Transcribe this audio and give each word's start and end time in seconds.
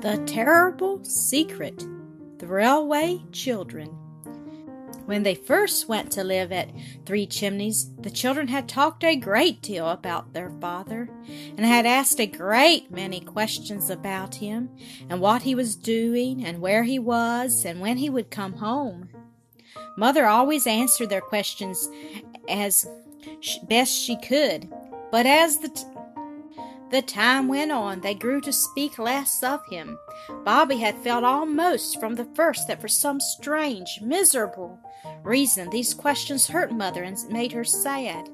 The 0.00 0.16
Terrible 0.26 1.04
Secret 1.04 1.84
The 2.38 2.46
Railway 2.46 3.22
Children. 3.32 3.88
When 5.04 5.24
they 5.24 5.34
first 5.34 5.90
went 5.90 6.10
to 6.12 6.24
live 6.24 6.52
at 6.52 6.70
Three 7.04 7.26
Chimneys, 7.26 7.90
the 7.98 8.10
children 8.10 8.48
had 8.48 8.66
talked 8.66 9.04
a 9.04 9.14
great 9.14 9.60
deal 9.60 9.90
about 9.90 10.32
their 10.32 10.48
father, 10.58 11.10
and 11.54 11.66
had 11.66 11.84
asked 11.84 12.18
a 12.18 12.26
great 12.26 12.90
many 12.90 13.20
questions 13.20 13.90
about 13.90 14.36
him, 14.36 14.70
and 15.10 15.20
what 15.20 15.42
he 15.42 15.54
was 15.54 15.76
doing, 15.76 16.46
and 16.46 16.62
where 16.62 16.84
he 16.84 16.98
was, 16.98 17.66
and 17.66 17.82
when 17.82 17.98
he 17.98 18.08
would 18.08 18.30
come 18.30 18.54
home. 18.54 19.10
Mother 19.98 20.24
always 20.24 20.66
answered 20.66 21.10
their 21.10 21.20
questions 21.20 21.90
as 22.48 22.88
best 23.68 23.92
she 23.94 24.16
could, 24.16 24.72
but 25.10 25.26
as 25.26 25.58
the 25.58 25.68
t- 25.68 25.84
the 26.90 27.02
time 27.02 27.48
went 27.48 27.72
on, 27.72 28.00
they 28.00 28.14
grew 28.14 28.40
to 28.40 28.52
speak 28.52 28.98
less 28.98 29.42
of 29.42 29.64
him. 29.66 29.98
Bobbie 30.44 30.78
had 30.78 30.96
felt 30.98 31.24
almost 31.24 32.00
from 32.00 32.14
the 32.14 32.28
first 32.34 32.68
that 32.68 32.80
for 32.80 32.88
some 32.88 33.20
strange, 33.20 34.00
miserable 34.02 34.78
reason 35.22 35.70
these 35.70 35.94
questions 35.94 36.48
hurt 36.48 36.72
Mother 36.72 37.02
and 37.02 37.16
made 37.30 37.52
her 37.52 37.64
sad. 37.64 38.28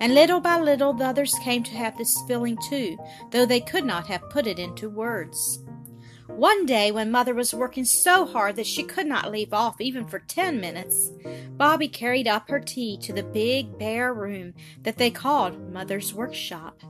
And 0.00 0.14
little 0.14 0.40
by 0.40 0.58
little 0.60 0.92
the 0.92 1.06
others 1.06 1.34
came 1.42 1.62
to 1.62 1.72
have 1.72 1.96
this 1.96 2.20
feeling 2.26 2.58
too, 2.68 2.98
though 3.30 3.46
they 3.46 3.60
could 3.60 3.84
not 3.84 4.06
have 4.08 4.28
put 4.30 4.46
it 4.46 4.58
into 4.58 4.90
words. 4.90 5.64
One 6.26 6.66
day, 6.66 6.90
when 6.92 7.10
Mother 7.10 7.34
was 7.34 7.54
working 7.54 7.84
so 7.84 8.24
hard 8.24 8.56
that 8.56 8.66
she 8.66 8.82
could 8.82 9.06
not 9.06 9.30
leave 9.30 9.52
off 9.52 9.80
even 9.80 10.06
for 10.06 10.18
ten 10.18 10.60
minutes, 10.60 11.10
Bobbie 11.50 11.88
carried 11.88 12.26
up 12.26 12.48
her 12.48 12.58
tea 12.58 12.96
to 12.98 13.12
the 13.12 13.22
big 13.22 13.78
bare 13.78 14.14
room 14.14 14.54
that 14.82 14.96
they 14.96 15.10
called 15.10 15.72
Mother's 15.72 16.14
workshop. 16.14 16.80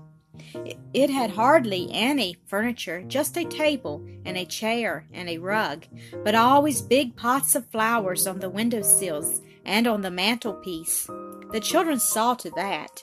It 0.95 1.11
had 1.11 1.31
hardly 1.31 1.89
any 1.91 2.37
furniture, 2.47 3.03
just 3.03 3.37
a 3.37 3.45
table 3.45 4.05
and 4.25 4.37
a 4.37 4.45
chair 4.45 5.07
and 5.13 5.29
a 5.29 5.39
rug, 5.39 5.87
but 6.25 6.35
always 6.35 6.83
big 6.83 7.17
pots 7.17 7.55
of 7.55 7.71
flowers 7.71 8.27
on 8.27 8.41
the 8.41 8.51
window 8.51 8.83
sills 8.83 9.41
and 9.65 9.87
on 9.87 10.03
the 10.03 10.11
mantelpiece. 10.11 11.07
The 11.53 11.61
children 11.61 11.99
saw 11.99 12.35
to 12.35 12.51
that. 12.51 13.03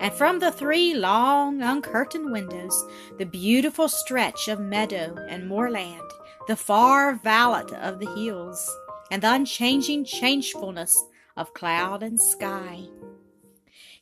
And 0.00 0.12
from 0.12 0.38
the 0.38 0.50
three 0.50 0.94
long, 0.94 1.60
uncurtained 1.60 2.32
windows, 2.32 2.84
the 3.18 3.26
beautiful 3.26 3.88
stretch 3.88 4.48
of 4.48 4.58
meadow 4.58 5.14
and 5.28 5.48
moorland, 5.48 6.10
the 6.48 6.56
far 6.56 7.14
valley 7.14 7.74
of 7.74 7.98
the 7.98 8.10
hills, 8.14 8.74
and 9.10 9.22
the 9.22 9.32
unchanging 9.32 10.04
changefulness 10.04 10.96
of 11.36 11.52
cloud 11.52 12.02
and 12.02 12.18
sky. 12.18 12.88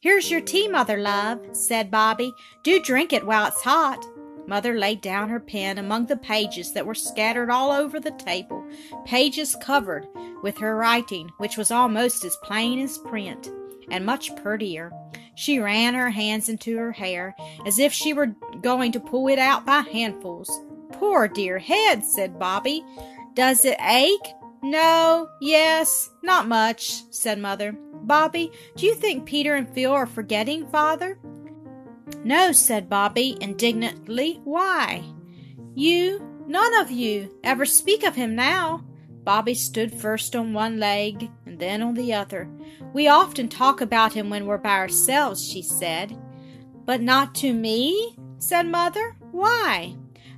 Here's 0.05 0.31
your 0.31 0.43
tea, 0.43 0.69
Mother, 0.69 0.99
love, 0.99 1.41
said 1.53 1.91
Bobbie. 1.91 2.35
Do 2.63 2.79
drink 2.79 3.15
it 3.15 3.25
while 3.25 3.47
it's 3.47 3.63
hot. 3.63 4.05
Mother 4.47 4.79
laid 4.79 5.01
down 5.01 5.31
her 5.31 5.41
pen 5.41 5.79
among 5.79 6.05
the 6.05 6.19
pages 6.19 6.75
that 6.75 6.85
were 6.85 6.95
scattered 6.95 7.49
all 7.49 7.71
over 7.71 7.99
the 7.99 8.11
table, 8.11 8.63
pages 9.07 9.57
covered 9.63 10.07
with 10.43 10.59
her 10.59 10.77
writing, 10.77 11.31
which 11.39 11.57
was 11.57 11.71
almost 11.71 12.23
as 12.23 12.37
plain 12.43 12.81
as 12.81 12.99
print, 12.99 13.49
and 13.91 14.05
much 14.05 14.37
prettier. 14.37 14.93
She 15.37 15.59
ran 15.59 15.95
her 15.95 16.11
hands 16.11 16.51
into 16.51 16.77
her 16.77 16.93
hair, 16.93 17.35
as 17.65 17.79
if 17.79 17.91
she 17.91 18.13
were 18.13 18.37
going 18.61 18.93
to 18.93 19.01
pull 19.01 19.29
it 19.29 19.39
out 19.39 19.65
by 19.65 19.81
handfuls. 19.91 20.51
Poor 20.93 21.29
dear 21.29 21.59
head, 21.59 22.05
said 22.05 22.39
Bobbie. 22.39 22.85
Does 23.33 23.65
it 23.65 23.79
ache? 23.81 24.35
No, 24.65 25.29
yes, 25.43 26.09
not 26.23 26.49
much, 26.49 27.03
said 27.11 27.39
Mother. 27.39 27.77
Bobbie, 27.93 28.51
do 28.77 28.87
you 28.87 28.95
think 28.95 29.27
Peter 29.27 29.55
and 29.57 29.69
Phil 29.69 29.93
are 29.93 30.07
forgetting 30.07 30.67
Father? 30.69 31.19
No, 32.25 32.51
said 32.51 32.89
Bobbie 32.89 33.37
indignantly. 33.43 34.41
Why? 34.43 35.05
You, 35.75 36.27
none 36.47 36.81
of 36.81 36.91
you, 36.91 37.39
ever 37.45 37.67
speak 37.67 38.05
of 38.05 38.15
him 38.15 38.35
now. 38.35 38.83
Bobbie 39.23 39.53
stood 39.53 39.93
first 39.93 40.35
on 40.35 40.55
one 40.55 40.81
leg 40.81 41.31
and 41.45 41.59
then 41.59 41.83
on 41.83 41.93
the 41.93 42.15
other. 42.15 42.49
We 42.95 43.07
often 43.07 43.51
talk 43.51 43.83
about 43.83 44.15
him 44.15 44.31
when 44.31 44.47
we're 44.47 44.57
by 44.57 44.79
ourselves, 44.79 45.47
she 45.47 45.61
said. 45.61 46.19
But 46.87 47.03
not 47.03 47.35
to 47.37 47.53
me, 47.53 48.17
said 48.39 48.67
Mother. 48.67 49.15
Why? 49.31 49.95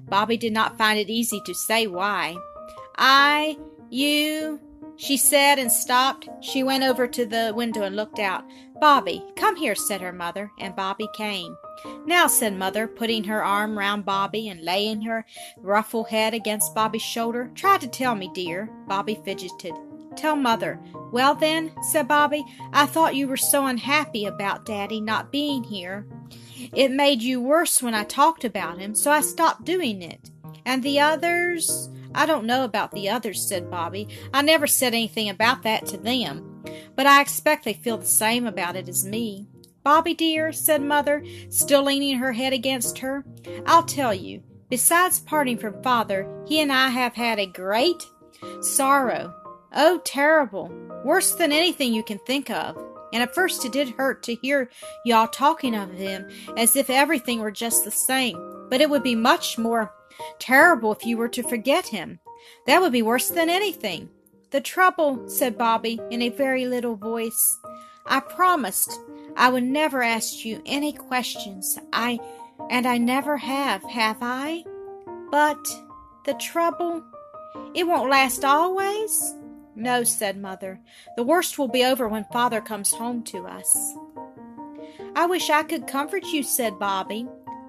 Bobbie 0.09 0.37
did 0.37 0.53
not 0.53 0.77
find 0.77 0.99
it 0.99 1.11
easy 1.11 1.41
to 1.47 1.55
say 1.55 1.87
why. 1.87 2.37
I, 2.99 3.57
you, 3.91 4.61
she 4.97 5.17
said 5.17 5.59
and 5.59 5.71
stopped. 5.71 6.29
She 6.41 6.63
went 6.63 6.85
over 6.85 7.07
to 7.07 7.27
the 7.27 7.53
window 7.55 7.83
and 7.83 7.97
looked 7.97 8.19
out. 8.19 8.45
Bobbie, 8.81 9.25
come 9.37 9.57
here, 9.57 9.75
said 9.75 10.01
her 10.01 10.13
mother, 10.13 10.51
and 10.59 10.77
Bobbie 10.77 11.09
came. 11.15 11.57
Now, 12.07 12.27
said 12.27 12.55
Mother, 12.57 12.87
putting 12.87 13.25
her 13.25 13.45
arm 13.45 13.79
round 13.79 14.05
Bobbie 14.05 14.49
and 14.49 14.63
laying 14.63 15.03
her 15.03 15.27
ruffled 15.59 16.09
head 16.09 16.35
against 16.35 16.75
Bobbie's 16.75 17.03
shoulder, 17.03 17.51
try 17.55 17.79
to 17.79 17.89
tell 17.89 18.15
me, 18.15 18.31
dear. 18.35 18.71
Bobbie 18.87 19.21
fidgeted. 19.25 19.75
Tell 20.17 20.37
Mother. 20.37 20.81
Well, 21.13 21.35
then, 21.35 21.73
said 21.83 22.09
Bobbie, 22.09 22.45
I 22.73 22.87
thought 22.87 23.15
you 23.15 23.29
were 23.29 23.37
so 23.37 23.67
unhappy 23.67 24.25
about 24.25 24.65
Daddy 24.65 25.01
not 25.01 25.31
being 25.31 25.63
here. 25.63 26.07
It 26.73 26.91
made 26.91 27.21
you 27.21 27.41
worse 27.41 27.83
when 27.83 27.95
I 27.95 28.05
talked 28.05 28.45
about 28.45 28.79
him, 28.79 28.95
so 28.95 29.11
I 29.11 29.21
stopped 29.21 29.65
doing 29.65 30.03
it. 30.03 30.31
And 30.65 30.83
the 30.83 31.01
others? 31.01 31.91
I 32.17 32.27
don't 32.27 32.47
know 32.47 32.65
about 32.65 32.93
the 32.93 33.09
others, 33.09 33.47
said 33.47 33.71
Bobbie. 33.71 34.09
I 34.33 34.43
never 34.43 34.67
said 34.67 34.95
anything 34.95 35.29
about 35.29 35.63
that 35.63 35.87
to 35.87 35.97
them, 35.99 36.65
but 36.97 37.07
I 37.07 37.21
expect 37.21 37.65
they 37.65 37.75
feel 37.75 37.99
the 37.99 38.07
same 38.07 38.47
about 38.47 38.75
it 38.75 38.89
as 38.89 39.05
me. 39.05 39.47
Bobbie 39.85 40.15
dear, 40.15 40.53
said 40.53 40.83
Mother, 40.83 41.25
still 41.49 41.85
leaning 41.85 42.19
her 42.19 42.33
head 42.33 42.53
against 42.53 42.99
her, 42.99 43.25
I'll 43.67 43.85
tell 43.85 44.13
you. 44.13 44.43
Besides 44.69 45.21
parting 45.21 45.59
from 45.59 45.81
Father, 45.83 46.29
he 46.49 46.61
and 46.61 46.73
I 46.73 46.89
have 46.89 47.15
had 47.15 47.39
a 47.39 47.47
great 47.47 48.05
sorrow. 48.61 49.33
Oh, 49.73 50.01
terrible! 50.05 50.73
Worse 51.05 51.35
than 51.35 51.53
anything 51.53 51.95
you 51.95 52.03
can 52.03 52.19
think 52.19 52.51
of. 52.51 52.77
And 53.13 53.23
at 53.23 53.35
first 53.35 53.65
it 53.65 53.73
did 53.73 53.91
hurt 53.91 54.23
to 54.25 54.35
hear 54.35 54.71
y'all 55.05 55.29
talking 55.29 55.75
of 55.75 55.93
him 55.93 56.29
as 56.57 56.75
if 56.75 56.91
everything 56.91 57.41
were 57.41 57.53
just 57.53 57.85
the 57.85 57.91
same. 57.91 58.67
But 58.69 58.81
it 58.81 58.91
would 58.91 59.05
be 59.05 59.15
much 59.15 59.57
more 59.57 59.95
Terrible 60.39 60.93
if 60.93 61.05
you 61.05 61.17
were 61.17 61.29
to 61.29 61.43
forget 61.43 61.89
him. 61.89 62.21
That 62.67 62.81
would 62.81 62.93
be 62.93 63.03
worse 63.03 63.29
than 63.29 63.49
anything. 63.49 64.09
The 64.51 64.61
trouble, 64.61 65.29
said 65.29 65.59
Bobbie 65.59 66.01
in 66.11 66.23
a 66.23 66.29
very 66.29 66.67
little 66.67 66.97
voice, 66.97 67.59
I 68.07 68.21
promised 68.21 69.01
I 69.37 69.51
would 69.51 69.65
never 69.65 70.03
ask 70.03 70.45
you 70.45 70.63
any 70.65 70.93
questions. 70.93 71.79
I, 71.93 72.19
and 72.71 72.87
I 72.87 72.99
never 72.99 73.37
have, 73.37 73.83
have 73.85 74.19
I? 74.21 74.65
But 75.31 75.59
the 76.25 76.35
trouble, 76.35 77.03
it 77.75 77.87
won't 77.87 78.11
last 78.11 78.45
always? 78.45 79.35
No, 79.75 80.05
said 80.05 80.39
Mother. 80.41 80.81
The 81.17 81.23
worst 81.23 81.59
will 81.59 81.69
be 81.69 81.85
over 81.85 82.09
when 82.09 82.25
Father 82.33 82.61
comes 82.61 82.93
home 82.93 83.23
to 83.25 83.47
us. 83.47 83.95
I 85.15 85.27
wish 85.27 85.51
I 85.51 85.63
could 85.63 85.87
comfort 85.87 86.25
you, 86.27 86.43
said 86.43 86.79
Bobbie. 86.79 87.27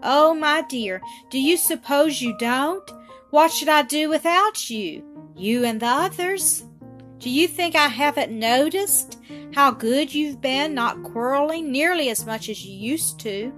Oh, 0.10 0.34
my 0.34 0.62
dear, 0.62 1.02
do 1.30 1.38
you 1.38 1.58
suppose 1.58 2.22
you 2.22 2.34
don't? 2.38 2.90
What 3.32 3.52
should 3.52 3.68
I 3.68 3.82
do 3.82 4.08
without 4.08 4.70
you? 4.70 5.04
You 5.36 5.66
and 5.66 5.82
the 5.82 5.88
others? 5.88 6.64
Do 7.18 7.30
you 7.30 7.46
think 7.46 7.76
I 7.76 7.90
haven't 7.90 8.32
noticed 8.32 9.20
how 9.54 9.72
good 9.72 10.16
you've 10.16 10.40
been 10.40 10.74
not 10.74 11.04
quarreling 11.04 11.74
nearly 11.74 12.10
as 12.10 12.26
much 12.26 12.48
as 12.48 12.66
you 12.66 12.74
used 12.74 13.20
to? 13.20 13.52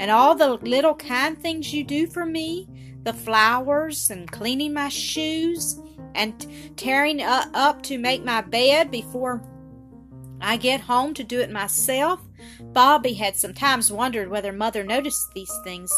And 0.00 0.10
all 0.10 0.34
the 0.34 0.54
little 0.54 0.96
kind 0.96 1.40
things 1.40 1.72
you 1.72 1.84
do 1.84 2.08
for 2.08 2.26
me? 2.26 2.66
The 3.04 3.12
flowers 3.12 4.10
and 4.10 4.28
cleaning 4.28 4.74
my 4.74 4.88
shoes 4.88 5.80
and 6.16 6.44
tearing 6.76 7.22
up 7.22 7.80
to 7.84 7.96
make 7.96 8.24
my 8.24 8.40
bed 8.40 8.90
before 8.90 9.40
I 10.42 10.56
get 10.56 10.80
home 10.80 11.14
to 11.14 11.24
do 11.24 11.40
it 11.40 11.50
myself. 11.50 12.20
Bobbie 12.60 13.14
had 13.14 13.36
sometimes 13.36 13.92
wondered 13.92 14.28
whether 14.28 14.52
Mother 14.52 14.82
noticed 14.82 15.32
these 15.34 15.52
things. 15.62 15.92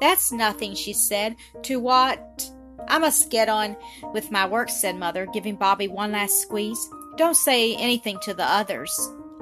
That's 0.00 0.32
nothing, 0.32 0.74
she 0.74 0.92
said, 0.92 1.36
to 1.62 1.78
what. 1.78 2.50
I 2.88 2.98
must 2.98 3.30
get 3.30 3.48
on 3.48 3.76
with 4.12 4.30
my 4.30 4.46
work, 4.46 4.70
said 4.70 4.96
Mother, 4.96 5.26
giving 5.26 5.56
Bobbie 5.56 5.88
one 5.88 6.12
last 6.12 6.40
squeeze. 6.40 6.88
Don't 7.16 7.36
say 7.36 7.76
anything 7.76 8.18
to 8.22 8.32
the 8.32 8.44
others. 8.44 8.90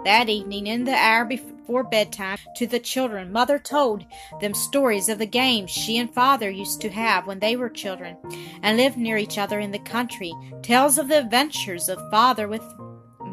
That 0.05 0.29
evening, 0.29 0.67
in 0.67 0.85
the 0.85 0.95
hour 0.95 1.25
before 1.25 1.85
bedtime, 1.85 2.39
to 2.57 2.67
the 2.67 2.81
children, 2.81 3.33
Mother 3.33 3.59
told 3.59 4.05
them 4.41 4.55
stories 4.55 5.09
of 5.09 5.19
the 5.19 5.27
games 5.27 5.71
she 5.71 5.99
and 5.99 6.13
Father 6.13 6.51
used 6.51 6.81
to 6.81 6.91
have 6.91 7.27
when 7.27 7.39
they 7.39 7.57
were 7.57 7.69
children 7.69 8.17
and 8.63 8.77
lived 8.77 8.97
near 8.97 9.17
each 9.17 9.39
other 9.39 9.61
in 9.61 9.71
the 9.71 9.79
country, 9.81 10.33
tales 10.63 10.99
of 10.99 11.09
the 11.09 11.19
adventures 11.19 11.89
of 11.89 12.11
Father 12.11 12.49
with 12.49 12.63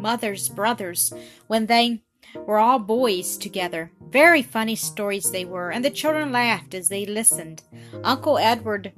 Mother's 0.05 0.49
brothers 0.49 1.11
when 1.47 1.65
they 1.65 2.03
were 2.35 2.59
all 2.59 2.77
boys 2.77 3.37
together. 3.37 3.91
Very 4.09 4.43
funny 4.43 4.75
stories 4.75 5.31
they 5.31 5.45
were, 5.45 5.71
and 5.71 5.83
the 5.83 5.89
children 5.89 6.31
laughed 6.31 6.75
as 6.75 6.89
they 6.89 7.07
listened. 7.07 7.63
Uncle 8.03 8.37
Edward 8.37 8.93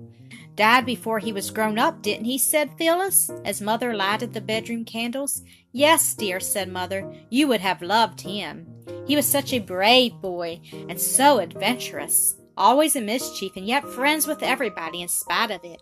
died 0.56 0.86
before 0.86 1.19
he 1.19 1.31
was 1.31 1.50
grown 1.50 1.80
up, 1.80 2.01
didn't 2.01 2.25
he? 2.25 2.38
said 2.38 2.77
Phyllis, 2.77 3.31
as 3.45 3.62
Mother 3.62 3.94
lighted 3.94 4.33
the 4.33 4.42
bedroom 4.42 4.83
candles. 4.83 5.44
Yes, 5.71 6.13
dear, 6.13 6.42
said 6.42 6.68
Mother. 6.68 7.10
You 7.30 7.48
would 7.48 7.62
have 7.62 7.81
loved 7.81 8.19
him. 8.19 8.68
He 9.07 9.15
was 9.15 9.25
such 9.25 9.53
a 9.53 9.60
brave 9.60 10.12
boy, 10.21 10.60
and 10.89 11.00
so 11.00 11.39
adventurous, 11.39 12.36
always 12.57 12.98
in 12.98 13.06
mischief, 13.06 13.56
and 13.56 13.65
yet 13.65 13.88
friends 13.88 14.27
with 14.27 14.44
everybody 14.44 15.01
in 15.01 15.07
spite 15.07 15.51
of 15.51 15.63
it. 15.63 15.81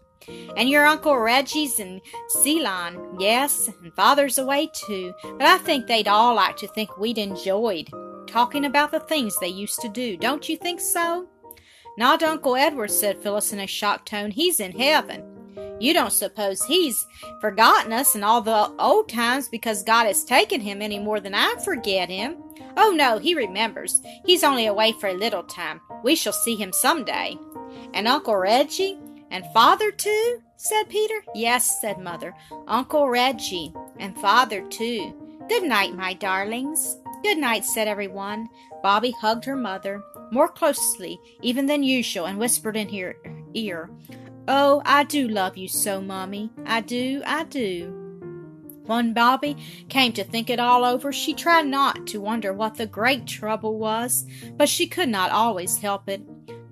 And 0.57 0.69
your 0.69 0.85
Uncle 0.85 1.17
Reggie's 1.17 1.79
in 1.79 2.01
Ceylon, 2.27 3.17
yes, 3.19 3.69
and 3.81 3.93
Father's 3.93 4.37
away 4.37 4.69
too, 4.73 5.13
but 5.23 5.43
I 5.47 5.57
think 5.59 5.87
they'd 5.87 6.07
all 6.07 6.35
like 6.35 6.57
to 6.57 6.67
think 6.67 6.97
we'd 6.97 7.17
enjoyed 7.17 7.89
talking 8.27 8.65
about 8.65 8.91
the 8.91 8.99
things 8.99 9.37
they 9.37 9.47
used 9.47 9.79
to 9.81 9.89
do. 9.89 10.17
Don't 10.17 10.49
you 10.49 10.57
think 10.57 10.81
so? 10.81 11.27
Not 11.97 12.23
Uncle 12.23 12.55
Edward, 12.55 12.91
said 12.91 13.17
Phyllis 13.17 13.53
in 13.53 13.59
a 13.59 13.67
shocked 13.67 14.09
tone. 14.09 14.31
He's 14.31 14.59
in 14.59 14.73
heaven. 14.73 15.23
You 15.79 15.93
don't 15.93 16.11
suppose 16.11 16.63
he's 16.63 17.05
forgotten 17.41 17.93
us 17.93 18.15
and 18.15 18.23
all 18.23 18.41
the 18.41 18.73
old 18.79 19.09
times 19.09 19.47
because 19.49 19.83
God 19.83 20.05
has 20.05 20.23
taken 20.23 20.61
him 20.61 20.81
any 20.81 20.99
more 20.99 21.19
than 21.19 21.35
I 21.35 21.55
forget 21.63 22.09
him? 22.09 22.37
Oh, 22.77 22.91
no, 22.91 23.19
he 23.19 23.35
remembers. 23.35 24.01
He's 24.25 24.43
only 24.43 24.65
away 24.65 24.93
for 24.93 25.07
a 25.07 25.13
little 25.13 25.43
time. 25.43 25.81
We 26.03 26.15
shall 26.15 26.33
see 26.33 26.55
him 26.55 26.73
some 26.73 27.05
day. 27.05 27.37
And 27.93 28.07
Uncle 28.07 28.35
Reggie? 28.35 28.97
And 29.31 29.45
Father, 29.53 29.91
too? 29.91 30.41
said 30.57 30.89
Peter. 30.89 31.23
Yes, 31.33 31.81
said 31.81 31.99
Mother. 31.99 32.33
Uncle 32.67 33.09
Reggie. 33.09 33.73
And 33.99 34.17
Father, 34.17 34.61
too. 34.69 35.13
Good 35.49 35.63
night, 35.63 35.93
my 35.93 36.13
darlings. 36.13 36.97
Good 37.23 37.37
night, 37.37 37.65
said 37.65 37.87
everyone. 37.87 38.47
Bobbie 38.81 39.15
hugged 39.19 39.45
her 39.45 39.55
mother 39.55 40.01
more 40.31 40.47
closely 40.47 41.19
even 41.41 41.65
than 41.65 41.83
usual 41.83 42.25
and 42.25 42.37
whispered 42.37 42.75
in 42.75 42.89
her 42.93 43.15
ear, 43.53 43.89
Oh, 44.47 44.81
I 44.85 45.03
do 45.03 45.27
love 45.27 45.57
you 45.57 45.67
so, 45.67 46.01
Mummy. 46.01 46.51
I 46.65 46.81
do, 46.81 47.23
I 47.25 47.45
do. 47.45 48.01
When 48.85 49.13
Bobbie 49.13 49.57
came 49.89 50.13
to 50.13 50.23
think 50.23 50.51
it 50.51 50.59
all 50.59 50.83
over, 50.85 51.11
she 51.11 51.33
tried 51.33 51.65
not 51.65 52.05
to 52.07 52.21
wonder 52.21 52.53
what 52.53 52.75
the 52.75 52.85
great 52.85 53.25
trouble 53.25 53.79
was, 53.79 54.27
but 54.55 54.69
she 54.69 54.85
could 54.85 55.09
not 55.09 55.31
always 55.31 55.79
help 55.79 56.07
it. 56.07 56.21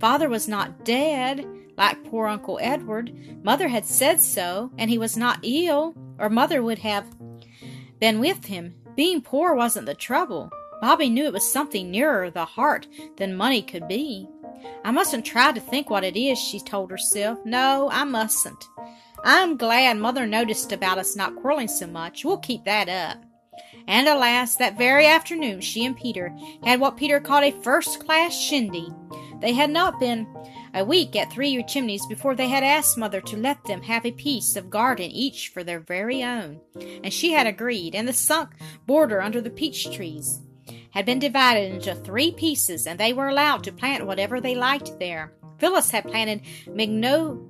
Father 0.04 0.28
was 0.28 0.50
not 0.50 0.84
dead, 0.84 1.48
like 1.78 2.04
poor 2.04 2.28
Uncle 2.28 2.60
Edward. 2.62 3.14
Mother 3.42 3.70
had 3.70 3.86
said 3.86 4.20
so, 4.20 4.70
and 4.78 4.90
he 4.90 4.98
was 4.98 5.16
not 5.16 5.40
ill, 5.44 5.96
or 6.20 6.30
Mother 6.30 6.62
would 6.62 6.80
have 6.80 7.06
been 8.02 8.20
with 8.20 8.44
him. 8.44 8.76
Being 8.98 9.22
poor 9.22 9.56
wasn't 9.56 9.86
the 9.86 9.96
trouble. 9.96 10.52
Bobbie 10.82 11.10
knew 11.10 11.24
it 11.24 11.32
was 11.32 11.50
something 11.50 11.90
nearer 11.90 12.30
the 12.30 12.44
heart 12.44 12.86
than 13.16 13.34
money 13.34 13.62
could 13.62 13.88
be. 13.88 14.28
I 14.84 14.92
mustn't 14.92 15.24
try 15.26 15.54
to 15.54 15.62
think 15.62 15.90
what 15.90 16.04
it 16.04 16.20
is, 16.20 16.38
she 16.38 16.60
told 16.60 16.92
herself. 16.92 17.40
No, 17.46 17.90
I 17.90 18.04
mustn't. 18.04 18.68
I'm 19.24 19.56
glad 19.56 20.00
Mother 20.00 20.28
noticed 20.28 20.74
about 20.74 20.98
us 20.98 21.16
not 21.16 21.38
quarreling 21.38 21.70
so 21.70 21.88
much. 21.88 22.26
We'll 22.26 22.40
keep 22.40 22.66
that 22.66 22.90
up. 22.90 23.24
And 23.88 24.10
alas, 24.10 24.58
that 24.58 24.78
very 24.78 25.08
afternoon 25.08 25.62
she 25.62 25.86
and 25.86 25.96
Peter 25.96 26.36
had 26.62 26.82
what 26.82 26.98
Peter 26.98 27.22
called 27.22 27.46
a 27.46 27.62
first 27.62 28.06
class 28.06 28.38
shindy. 28.38 28.90
They 29.44 29.52
had 29.52 29.72
not 29.72 30.00
been 30.00 30.26
a 30.74 30.86
week 30.86 31.18
at 31.18 31.30
Three 31.30 31.62
Chimneys 31.64 32.06
before 32.06 32.34
they 32.34 32.48
had 32.48 32.64
asked 32.64 32.98
Mother 32.98 33.20
to 33.20 33.36
let 33.36 33.62
them 33.66 33.82
have 33.82 34.06
a 34.06 34.12
piece 34.14 34.56
of 34.56 34.70
garden 34.70 35.12
each 35.12 35.50
for 35.50 35.66
their 35.66 35.82
very 35.82 36.24
own, 36.24 36.62
and 37.04 37.12
she 37.12 37.34
had 37.34 37.46
agreed, 37.46 37.94
and 37.94 38.08
the 38.08 38.14
sunk 38.14 38.52
border 38.88 39.22
under 39.22 39.42
the 39.42 39.50
peach 39.50 39.94
trees 39.94 40.40
had 40.92 41.06
been 41.06 41.20
divided 41.20 41.74
into 41.74 41.94
three 41.94 42.32
pieces, 42.32 42.88
and 42.88 42.98
they 42.98 43.12
were 43.12 43.28
allowed 43.28 43.66
to 43.66 43.74
plant 43.74 44.08
whatever 44.08 44.40
they 44.40 44.56
liked 44.56 44.98
there. 44.98 45.34
Phyllis 45.60 45.92
had 45.92 46.06
planted 46.06 46.40
mignonette 46.66 47.44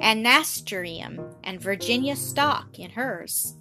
and 0.00 0.22
nasturtium 0.22 1.20
and 1.44 1.60
Virginia 1.60 2.16
stock 2.16 2.78
in 2.78 2.90
hers. 2.90 3.54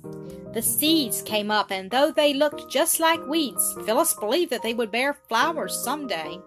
The 0.53 0.62
seeds 0.62 1.21
came 1.21 1.51
up, 1.51 1.71
and 1.71 1.91
though 1.91 2.12
they 2.12 2.33
looked 2.33 2.71
just 2.71 3.00
like 3.00 3.25
weeds, 3.27 3.75
Phyllis 3.86 4.13
believed 4.13 4.51
that 4.51 4.63
they 4.63 4.74
would 4.74 4.91
bear 4.91 5.13
flowers 5.13 5.75
some 5.75 6.07
day. 6.07 6.39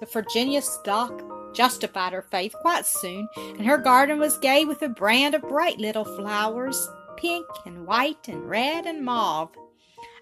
The 0.00 0.06
Virginia 0.06 0.60
stock 0.62 1.22
justified 1.54 2.12
her 2.12 2.22
faith 2.22 2.54
quite 2.60 2.86
soon, 2.86 3.28
and 3.36 3.66
her 3.66 3.78
garden 3.78 4.18
was 4.18 4.38
gay 4.38 4.64
with 4.64 4.82
a 4.82 4.88
brand 4.88 5.34
of 5.34 5.42
bright 5.42 5.78
little 5.78 6.04
flowers, 6.04 6.88
pink 7.16 7.46
and 7.64 7.86
white 7.86 8.28
and 8.28 8.48
red 8.48 8.86
and 8.86 9.04
mauve. 9.04 9.50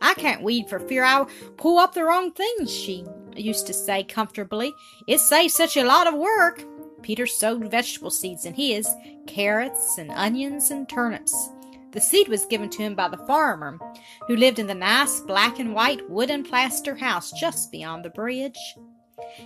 I 0.00 0.14
can't 0.14 0.42
weed 0.42 0.68
for 0.68 0.78
fear 0.78 1.04
I'll 1.04 1.28
pull 1.56 1.78
up 1.78 1.94
the 1.94 2.04
wrong 2.04 2.32
things, 2.32 2.72
she 2.72 3.04
used 3.34 3.66
to 3.66 3.74
say 3.74 4.04
comfortably. 4.04 4.74
It 5.06 5.18
saves 5.18 5.54
such 5.54 5.76
a 5.76 5.84
lot 5.84 6.06
of 6.06 6.14
work. 6.14 6.64
Peter 7.06 7.24
sowed 7.24 7.70
vegetable 7.70 8.10
seeds 8.10 8.46
in 8.46 8.52
his 8.52 8.92
carrots 9.28 9.96
and 9.96 10.10
onions 10.10 10.72
and 10.72 10.88
turnips. 10.88 11.50
The 11.92 12.00
seed 12.00 12.26
was 12.26 12.46
given 12.46 12.68
to 12.70 12.82
him 12.82 12.96
by 12.96 13.08
the 13.08 13.24
farmer, 13.28 13.78
who 14.26 14.34
lived 14.34 14.58
in 14.58 14.66
the 14.66 14.74
nice 14.74 15.20
black 15.20 15.60
and 15.60 15.72
white 15.72 16.10
wooden 16.10 16.42
plaster 16.42 16.96
house 16.96 17.30
just 17.30 17.70
beyond 17.70 18.04
the 18.04 18.10
bridge. 18.10 18.58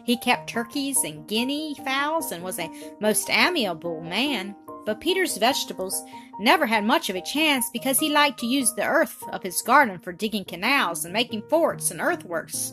He 0.04 0.16
kept 0.16 0.48
turkeys 0.48 1.04
and 1.04 1.28
guinea 1.28 1.76
fowls 1.84 2.32
and 2.32 2.42
was 2.42 2.58
a 2.58 2.94
most 2.98 3.28
amiable 3.28 4.00
man. 4.00 4.56
But 4.86 5.02
Peter's 5.02 5.36
vegetables 5.36 6.02
never 6.38 6.64
had 6.64 6.82
much 6.82 7.10
of 7.10 7.16
a 7.16 7.20
chance 7.20 7.68
because 7.74 7.98
he 7.98 8.08
liked 8.08 8.40
to 8.40 8.46
use 8.46 8.72
the 8.72 8.86
earth 8.86 9.22
of 9.32 9.42
his 9.42 9.60
garden 9.60 9.98
for 9.98 10.14
digging 10.14 10.46
canals 10.46 11.04
and 11.04 11.12
making 11.12 11.42
forts 11.50 11.90
and 11.90 12.00
earthworks 12.00 12.72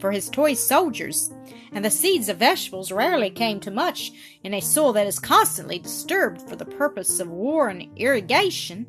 for 0.00 0.10
his 0.10 0.28
toy 0.28 0.54
soldiers, 0.54 1.32
and 1.72 1.84
the 1.84 1.90
seeds 1.90 2.28
of 2.28 2.38
vegetables 2.38 2.90
rarely 2.90 3.30
came 3.30 3.60
to 3.60 3.70
much 3.70 4.12
in 4.42 4.54
a 4.54 4.60
soil 4.60 4.92
that 4.94 5.06
is 5.06 5.18
constantly 5.18 5.78
disturbed 5.78 6.48
for 6.48 6.56
the 6.56 6.64
purpose 6.64 7.20
of 7.20 7.28
war 7.28 7.68
and 7.68 7.88
irrigation. 7.96 8.86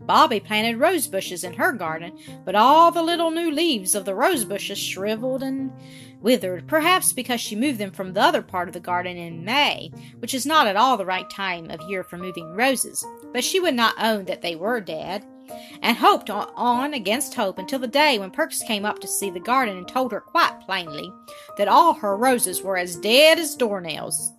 Bobby 0.00 0.40
planted 0.40 0.78
rose 0.78 1.06
bushes 1.06 1.44
in 1.44 1.52
her 1.54 1.72
garden, 1.72 2.18
but 2.44 2.54
all 2.54 2.90
the 2.90 3.02
little 3.02 3.30
new 3.30 3.50
leaves 3.50 3.94
of 3.94 4.04
the 4.04 4.14
rose 4.14 4.44
bushes 4.44 4.78
shriveled 4.78 5.42
and 5.42 5.72
withered, 6.20 6.66
perhaps 6.66 7.12
because 7.12 7.40
she 7.40 7.56
moved 7.56 7.78
them 7.78 7.90
from 7.90 8.12
the 8.12 8.20
other 8.20 8.42
part 8.42 8.68
of 8.68 8.74
the 8.74 8.80
garden 8.80 9.16
in 9.16 9.44
May, 9.44 9.92
which 10.18 10.34
is 10.34 10.46
not 10.46 10.66
at 10.66 10.76
all 10.76 10.96
the 10.96 11.06
right 11.06 11.28
time 11.30 11.70
of 11.70 11.80
year 11.88 12.02
for 12.02 12.16
moving 12.16 12.54
roses. 12.54 13.04
But 13.32 13.44
she 13.44 13.60
would 13.60 13.74
not 13.74 13.94
own 13.98 14.24
that 14.26 14.42
they 14.42 14.56
were 14.56 14.80
dead, 14.80 15.24
and 15.82 15.96
hoped 15.96 16.30
on 16.30 16.94
against 16.94 17.34
hope 17.34 17.58
until 17.58 17.78
the 17.78 17.86
day 17.86 18.18
when 18.18 18.30
Perks 18.30 18.62
came 18.62 18.84
up 18.84 19.00
to 19.00 19.08
see 19.08 19.30
the 19.30 19.40
garden 19.40 19.76
and 19.76 19.88
told 19.88 20.12
her 20.12 20.20
quite 20.20 20.60
plainly 20.64 21.12
that 21.56 21.68
all 21.68 21.94
her 21.94 22.16
roses 22.16 22.62
were 22.62 22.76
as 22.76 22.96
dead 22.96 23.38
as 23.38 23.56
doornails. 23.56 24.32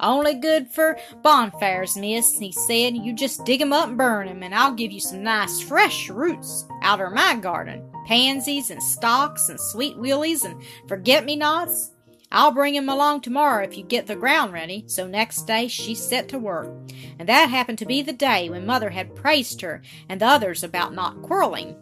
Only 0.00 0.34
good 0.34 0.68
for 0.68 0.98
bonfires, 1.22 1.96
miss, 1.96 2.38
he 2.38 2.52
said. 2.52 2.96
You 2.96 3.12
just 3.12 3.44
dig 3.44 3.60
'em 3.60 3.72
up 3.72 3.88
and 3.88 3.98
burn 3.98 4.28
'em, 4.28 4.42
and 4.42 4.54
I'll 4.54 4.72
give 4.72 4.92
you 4.92 5.00
some 5.00 5.22
nice 5.22 5.60
fresh 5.60 6.08
roots 6.08 6.64
out 6.82 7.00
of 7.00 7.12
my 7.12 7.34
garden. 7.36 7.84
Pansies 8.06 8.70
and 8.70 8.82
stocks 8.82 9.50
and 9.50 9.60
sweet 9.60 9.98
willies 9.98 10.44
and 10.44 10.60
forget 10.88 11.24
me 11.26 11.36
nots. 11.36 11.90
I'll 12.32 12.52
bring 12.52 12.74
him 12.74 12.88
along 12.88 13.22
tomorrow 13.22 13.64
if 13.64 13.76
you 13.76 13.82
get 13.82 14.06
the 14.06 14.16
ground 14.16 14.52
ready. 14.52 14.84
So 14.86 15.06
next 15.06 15.42
day 15.42 15.68
she 15.68 15.94
set 15.94 16.28
to 16.28 16.38
work, 16.38 16.68
and 17.18 17.28
that 17.28 17.50
happened 17.50 17.78
to 17.78 17.86
be 17.86 18.02
the 18.02 18.12
day 18.12 18.48
when 18.48 18.66
Mother 18.66 18.90
had 18.90 19.16
praised 19.16 19.60
her 19.62 19.82
and 20.08 20.20
the 20.20 20.26
others 20.26 20.62
about 20.62 20.94
not 20.94 21.22
quarreling. 21.22 21.76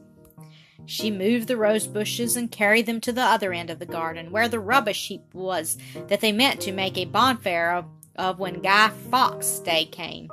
She 0.87 1.11
moved 1.11 1.49
the 1.49 1.57
rose 1.59 1.87
bushes 1.87 2.35
and 2.35 2.51
carried 2.51 2.87
them 2.87 3.01
to 3.03 3.13
the 3.13 3.23
other 3.23 3.53
end 3.53 3.69
of 3.69 3.79
the 3.79 3.85
garden, 3.85 4.31
where 4.31 4.49
the 4.49 4.61
rubbish 4.61 5.09
heap 5.09 5.35
was 5.35 5.77
that 6.07 6.21
they 6.21 6.33
meant 6.33 6.61
to 6.63 6.73
make 6.73 6.97
a 6.97 7.05
bonfire 7.05 7.73
of 7.73 7.85
of 8.19 8.41
when 8.41 8.61
Guy 8.61 8.91
Fawkes' 9.11 9.61
day 9.61 9.85
came. 9.85 10.29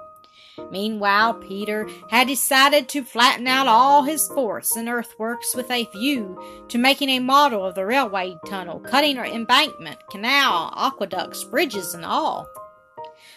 Meanwhile, 0.71 1.35
Peter 1.35 1.87
had 2.09 2.27
decided 2.27 2.87
to 2.89 3.03
flatten 3.03 3.47
out 3.47 3.67
all 3.67 4.03
his 4.03 4.27
forts 4.29 4.75
and 4.75 4.89
earthworks 4.89 5.55
with 5.55 5.69
a 5.71 5.85
view 5.85 6.41
to 6.69 6.77
making 6.77 7.09
a 7.09 7.19
model 7.19 7.65
of 7.65 7.75
the 7.75 7.85
railway 7.85 8.35
tunnel, 8.45 8.79
cutting 8.79 9.17
or 9.17 9.25
embankment, 9.25 9.99
canal, 10.09 10.73
aqueducts, 10.77 11.43
bridges, 11.43 11.93
and 11.93 12.05
all. 12.05 12.47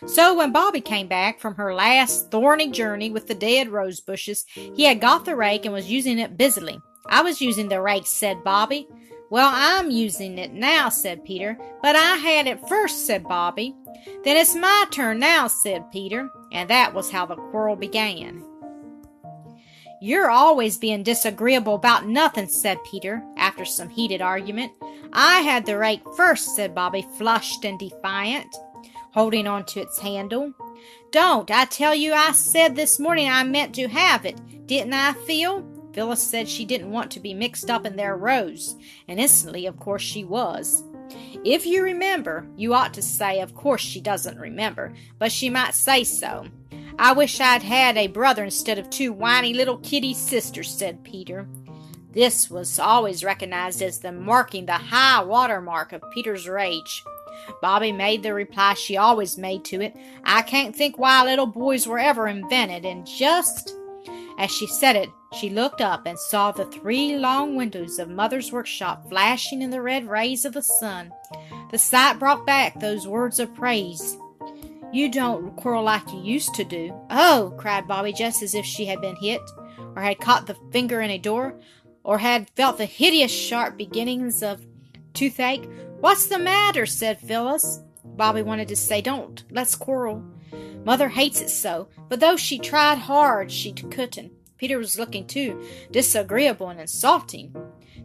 So 0.07 0.35
when 0.35 0.53
Bobbie 0.53 0.81
came 0.81 1.09
back 1.09 1.41
from 1.41 1.57
her 1.57 1.75
last 1.75 2.31
thorny 2.31 2.71
journey 2.71 3.11
with 3.11 3.27
the 3.27 3.35
dead 3.35 3.69
rose 3.69 4.01
bushes, 4.01 4.47
he 4.55 4.85
had 4.85 5.01
got 5.01 5.25
the 5.25 5.35
rake 5.35 5.65
and 5.65 5.75
was 5.75 5.91
using 5.91 6.19
it 6.19 6.37
busily. 6.37 6.81
I 7.07 7.23
was 7.23 7.41
using 7.41 7.69
the 7.69 7.81
rake, 7.81 8.07
said 8.07 8.45
Bobbie. 8.45 8.87
Well, 9.31 9.51
I'm 9.53 9.91
using 9.91 10.39
it 10.39 10.53
now, 10.53 10.89
said 10.89 11.25
Peter. 11.25 11.59
But 11.83 11.97
I 11.97 12.17
had 12.17 12.47
it 12.47 12.67
first, 12.69 13.07
said 13.07 13.25
Bobbie. 13.25 13.75
Then 14.25 14.37
it's 14.37 14.55
my 14.55 14.87
turn 14.91 15.19
now, 15.19 15.49
said 15.49 15.91
Peter. 15.93 16.31
And 16.53 16.71
that 16.71 16.95
was 16.95 17.11
how 17.11 17.27
the 17.27 17.37
quarrel 17.37 17.77
began. 17.77 18.43
You're 20.01 20.31
always 20.31 20.79
being 20.79 21.03
disagreeable 21.03 21.75
about 21.75 22.07
nothing, 22.07 22.49
said 22.49 22.79
Peter, 22.85 23.23
after 23.37 23.65
some 23.65 23.89
heated 23.89 24.23
argument. 24.23 24.73
I 25.13 25.41
had 25.41 25.67
the 25.67 25.77
rake 25.77 26.03
first, 26.17 26.55
said 26.55 26.75
Bobbie, 26.75 27.07
flushed 27.17 27.65
and 27.65 27.79
defiant, 27.79 28.55
holding 29.13 29.49
on 29.49 29.65
to 29.67 29.81
its 29.81 29.99
handle. 29.99 30.53
Don't. 31.11 31.51
I 31.51 31.65
tell 31.65 31.95
you, 31.95 32.13
I 32.13 32.31
said 32.33 32.77
this 32.77 33.01
morning 33.01 33.29
I 33.29 33.43
meant 33.43 33.75
to 33.75 33.89
have 33.89 34.25
it. 34.25 34.67
Didn't 34.67 34.95
I, 34.95 35.15
Phil? 35.15 35.65
Phyllis 35.93 36.23
said 36.23 36.49
she 36.49 36.65
didn't 36.65 36.91
want 36.91 37.11
to 37.13 37.21
be 37.21 37.35
mixed 37.35 37.71
up 37.71 37.87
in 37.87 37.97
their 37.97 38.17
rows, 38.17 38.77
and 39.07 39.19
instantly, 39.19 39.67
of 39.67 39.79
course, 39.79 40.03
she 40.03 40.25
was. 40.25 40.85
If 41.45 41.65
you 41.67 41.83
remember, 41.83 42.47
you 42.57 42.75
ought 42.75 42.95
to 42.95 43.03
say, 43.03 43.41
of 43.41 43.55
course 43.55 43.81
she 43.81 44.01
doesn't 44.01 44.39
remember, 44.39 44.93
but 45.19 45.33
she 45.33 45.49
might 45.49 45.75
say 45.75 46.05
so. 46.05 46.47
I 46.99 47.13
wish 47.13 47.41
I'd 47.41 47.63
had 47.63 47.97
a 47.97 48.09
brother 48.09 48.45
instead 48.45 48.79
of 48.79 48.91
two 48.91 49.13
whiny 49.13 49.55
little 49.55 49.79
kitty 49.79 50.15
sisters, 50.15 50.71
said 50.71 51.05
Peter. 51.05 51.47
This 52.13 52.51
was 52.51 52.79
always 52.79 53.23
recognized 53.23 53.83
as 53.83 54.01
the 54.01 54.11
marking 54.11 54.67
the 54.67 54.73
high 54.73 55.23
water 55.23 55.61
mark 55.61 55.93
of 55.93 56.03
Peter's 56.13 56.49
rage. 56.49 57.05
Bobbie 57.63 57.93
made 57.93 58.23
the 58.23 58.35
reply 58.35 58.75
she 58.75 58.97
always 58.97 59.39
made 59.39 59.65
to 59.67 59.81
it. 59.81 59.97
I 60.25 60.43
can't 60.43 60.75
think 60.75 60.99
why 60.99 61.23
little 61.23 61.47
boys 61.47 61.87
were 61.87 61.99
ever 61.99 62.27
invented, 62.27 62.85
and 62.85 63.07
just 63.07 63.75
as 64.39 64.53
she 64.53 64.67
said 64.67 64.95
it, 64.95 65.11
she 65.33 65.51
looked 65.51 65.81
up 65.81 66.07
and 66.07 66.19
saw 66.19 66.53
the 66.53 66.65
three 66.67 67.17
long 67.17 67.57
windows 67.57 67.99
of 67.99 68.09
Mother's 68.09 68.53
workshop 68.53 69.09
flashing 69.09 69.63
in 69.63 69.71
the 69.71 69.83
red 69.83 70.09
rays 70.09 70.45
of 70.45 70.53
the 70.53 70.63
sun. 70.63 71.13
The 71.71 71.79
sight 71.79 72.19
brought 72.19 72.47
back 72.47 72.79
those 72.79 73.07
words 73.07 73.41
of 73.41 73.55
praise. 73.55 74.17
You 74.93 75.11
don't 75.11 75.55
quarrel 75.57 75.83
like 75.83 76.11
you 76.13 76.21
used 76.21 76.55
to 76.55 76.65
do. 76.65 76.95
Oh, 77.11 77.53
cried 77.59 77.87
Bobbie, 77.87 78.13
just 78.13 78.43
as 78.43 78.55
if 78.55 78.65
she 78.65 78.87
had 78.87 79.01
been 79.01 79.17
hit, 79.17 79.43
or 79.95 80.01
had 80.01 80.21
caught 80.21 80.47
the 80.47 80.57
finger 80.71 81.01
in 81.03 81.11
a 81.11 81.19
door, 81.19 81.59
or 82.05 82.19
had 82.19 82.49
felt 82.51 82.79
the 82.79 82.87
hideous 82.87 83.33
sharp 83.33 83.77
beginnings 83.77 84.43
of 84.43 84.65
toothache. 85.13 85.69
What's 86.01 86.29
the 86.29 86.39
matter? 86.39 86.87
said 86.87 87.21
Phyllis. 87.21 87.81
Bobbie 88.05 88.43
wanted 88.43 88.69
to 88.69 88.77
say, 88.77 89.03
Don't, 89.03 89.45
let's 89.51 89.75
quarrel. 89.75 90.25
Mother 90.89 91.11
hates 91.11 91.43
it 91.43 91.51
so, 91.51 91.89
but 92.09 92.19
though 92.19 92.39
she 92.39 92.59
tried 92.59 92.97
hard, 92.97 93.53
she 93.53 93.73
couldn't. 93.75 94.33
Peter 94.57 94.79
was 94.79 94.99
looking 94.99 95.27
too 95.27 95.63
disagreeable 95.91 96.71
and 96.71 96.81
insulting. 96.81 97.55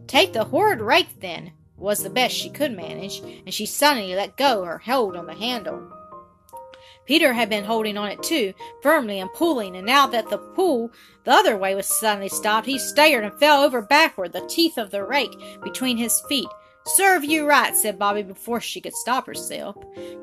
Take 0.06 0.34
the 0.34 0.44
horrid 0.44 0.82
rake, 0.82 1.18
then, 1.20 1.52
was 1.78 2.02
the 2.02 2.10
best 2.10 2.34
she 2.34 2.50
could 2.50 2.72
manage, 2.72 3.20
and 3.20 3.54
she 3.54 3.64
suddenly 3.64 4.14
let 4.14 4.36
go 4.36 4.64
her 4.64 4.76
hold 4.76 5.16
on 5.16 5.24
the 5.24 5.32
handle. 5.32 5.90
Peter 7.06 7.32
had 7.32 7.48
been 7.48 7.64
holding 7.64 7.96
on 7.96 8.10
it 8.10 8.22
too, 8.22 8.52
firmly 8.82 9.18
and 9.18 9.32
pulling, 9.32 9.76
and 9.76 9.86
now 9.86 10.06
that 10.06 10.28
the 10.28 10.36
pull 10.36 10.90
the 11.24 11.32
other 11.32 11.56
way 11.56 11.74
was 11.74 11.86
suddenly 11.86 12.28
stopped, 12.28 12.66
he 12.66 12.78
stared 12.78 13.24
and 13.24 13.40
fell 13.40 13.62
over 13.62 13.80
backward, 13.80 14.34
the 14.34 14.46
teeth 14.46 14.76
of 14.76 14.90
the 14.90 15.02
rake 15.02 15.34
between 15.62 15.96
his 15.96 16.20
feet. 16.28 16.48
Serve 16.86 17.24
you 17.24 17.46
right, 17.48 17.74
said 17.74 17.98
Bobbie 17.98 18.22
before 18.22 18.60
she 18.60 18.80
could 18.80 18.92
stop 18.92 19.26
herself. 19.26 19.74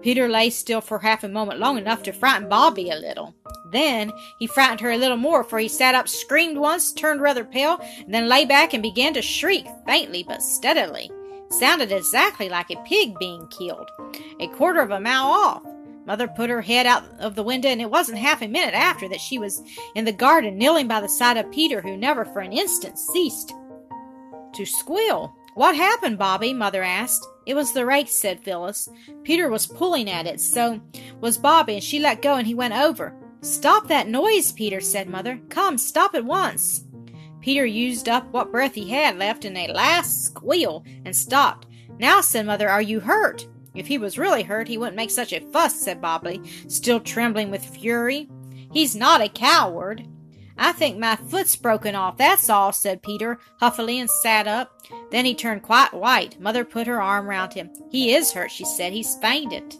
Peter 0.03 0.27
lay 0.27 0.51
still 0.51 0.79
for 0.79 0.99
half 0.99 1.23
a 1.23 1.27
moment 1.27 1.59
long 1.59 1.79
enough 1.79 2.03
to 2.03 2.13
frighten 2.13 2.47
Bobbie 2.47 2.91
a 2.91 2.95
little. 2.95 3.33
Then 3.71 4.11
he 4.37 4.45
frightened 4.45 4.81
her 4.81 4.91
a 4.91 4.97
little 4.97 5.17
more, 5.17 5.43
for 5.43 5.57
he 5.57 5.67
sat 5.67 5.95
up, 5.95 6.07
screamed 6.07 6.57
once, 6.57 6.91
turned 6.93 7.19
rather 7.19 7.43
pale, 7.43 7.79
and 7.97 8.13
then 8.13 8.29
lay 8.29 8.45
back 8.45 8.73
and 8.73 8.83
began 8.83 9.13
to 9.15 9.23
shriek, 9.23 9.65
faintly 9.87 10.23
but 10.23 10.43
steadily. 10.43 11.09
Sounded 11.49 11.91
exactly 11.91 12.47
like 12.47 12.69
a 12.69 12.83
pig 12.83 13.17
being 13.17 13.47
killed, 13.47 13.89
a 14.39 14.47
quarter 14.49 14.81
of 14.81 14.91
a 14.91 14.99
mile 14.99 15.27
off. 15.27 15.63
Mother 16.05 16.27
put 16.27 16.49
her 16.49 16.61
head 16.61 16.85
out 16.85 17.03
of 17.19 17.33
the 17.33 17.43
window, 17.43 17.69
and 17.69 17.81
it 17.81 17.89
wasn't 17.89 18.19
half 18.19 18.43
a 18.43 18.47
minute 18.47 18.75
after 18.75 19.09
that 19.09 19.21
she 19.21 19.39
was 19.39 19.63
in 19.95 20.05
the 20.05 20.11
garden, 20.11 20.57
kneeling 20.57 20.87
by 20.87 21.01
the 21.01 21.09
side 21.09 21.37
of 21.37 21.51
Peter, 21.51 21.81
who 21.81 21.97
never 21.97 22.23
for 22.23 22.39
an 22.39 22.53
instant 22.53 22.99
ceased 22.99 23.51
to 24.53 24.65
squeal. 24.65 25.35
What 25.53 25.75
happened, 25.75 26.17
Bobbie? 26.17 26.53
Mother 26.53 26.83
asked. 26.83 27.27
It 27.45 27.55
was 27.55 27.73
the 27.73 27.85
rake, 27.85 28.07
said 28.07 28.43
Phyllis. 28.43 28.87
Peter 29.23 29.49
was 29.49 29.67
pulling 29.67 30.09
at 30.09 30.27
it, 30.27 30.39
so 30.39 30.79
was 31.19 31.37
Bobbie, 31.37 31.75
and 31.75 31.83
she 31.83 31.99
let 31.99 32.21
go 32.21 32.35
and 32.35 32.47
he 32.47 32.53
went 32.53 32.73
over. 32.73 33.15
Stop 33.41 33.87
that 33.87 34.07
noise, 34.07 34.51
Peter, 34.51 34.79
said 34.79 35.09
Mother. 35.09 35.39
Come, 35.49 35.77
stop 35.77 36.15
at 36.15 36.23
once. 36.23 36.85
Peter 37.41 37.65
used 37.65 38.07
up 38.07 38.31
what 38.31 38.51
breath 38.51 38.75
he 38.75 38.89
had 38.89 39.17
left 39.17 39.45
in 39.45 39.57
a 39.57 39.67
last 39.67 40.23
squeal 40.23 40.85
and 41.05 41.15
stopped. 41.15 41.67
Now, 41.97 42.21
said 42.21 42.45
Mother, 42.45 42.69
are 42.69 42.81
you 42.81 42.99
hurt? 42.99 43.47
If 43.73 43.87
he 43.87 43.97
was 43.97 44.17
really 44.17 44.43
hurt, 44.43 44.67
he 44.67 44.77
wouldn't 44.77 44.95
make 44.95 45.11
such 45.11 45.33
a 45.33 45.39
fuss, 45.39 45.81
said 45.81 46.01
Bobbie, 46.01 46.41
still 46.67 46.99
trembling 46.99 47.49
with 47.49 47.65
fury. 47.65 48.29
He's 48.71 48.95
not 48.95 49.21
a 49.21 49.29
coward. 49.29 50.07
I 50.57 50.71
think 50.73 50.99
my 50.99 51.15
foot's 51.15 51.55
broken 51.55 51.95
off, 51.95 52.17
that's 52.17 52.49
all, 52.49 52.71
said 52.71 53.01
Peter, 53.01 53.39
huffily, 53.59 53.99
and 53.99 54.09
sat 54.09 54.47
up. 54.47 54.81
Then 55.11 55.25
he 55.25 55.35
turned 55.35 55.61
quite 55.61 55.93
white. 55.93 56.39
Mother 56.39 56.63
put 56.63 56.87
her 56.87 57.01
arm 57.01 57.27
round 57.27 57.53
him. 57.53 57.69
He 57.89 58.15
is 58.15 58.31
hurt, 58.31 58.51
she 58.51 58.65
said. 58.65 58.93
He's 58.93 59.15
fainted. 59.17 59.75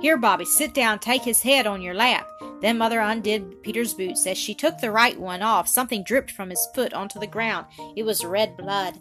Here, 0.00 0.16
Bobbie, 0.18 0.44
sit 0.44 0.74
down, 0.74 0.98
take 0.98 1.22
his 1.22 1.42
head 1.42 1.66
on 1.66 1.80
your 1.80 1.94
lap. 1.94 2.28
Then 2.60 2.76
Mother 2.76 3.00
undid 3.00 3.62
Peter's 3.62 3.94
boots. 3.94 4.26
As 4.26 4.36
she 4.36 4.54
took 4.54 4.78
the 4.78 4.90
right 4.90 5.18
one 5.18 5.42
off, 5.42 5.68
something 5.68 6.02
dripped 6.02 6.30
from 6.30 6.50
his 6.50 6.66
foot 6.74 6.92
onto 6.92 7.18
the 7.18 7.26
ground. 7.26 7.66
It 7.96 8.02
was 8.02 8.24
red 8.24 8.56
blood. 8.56 8.98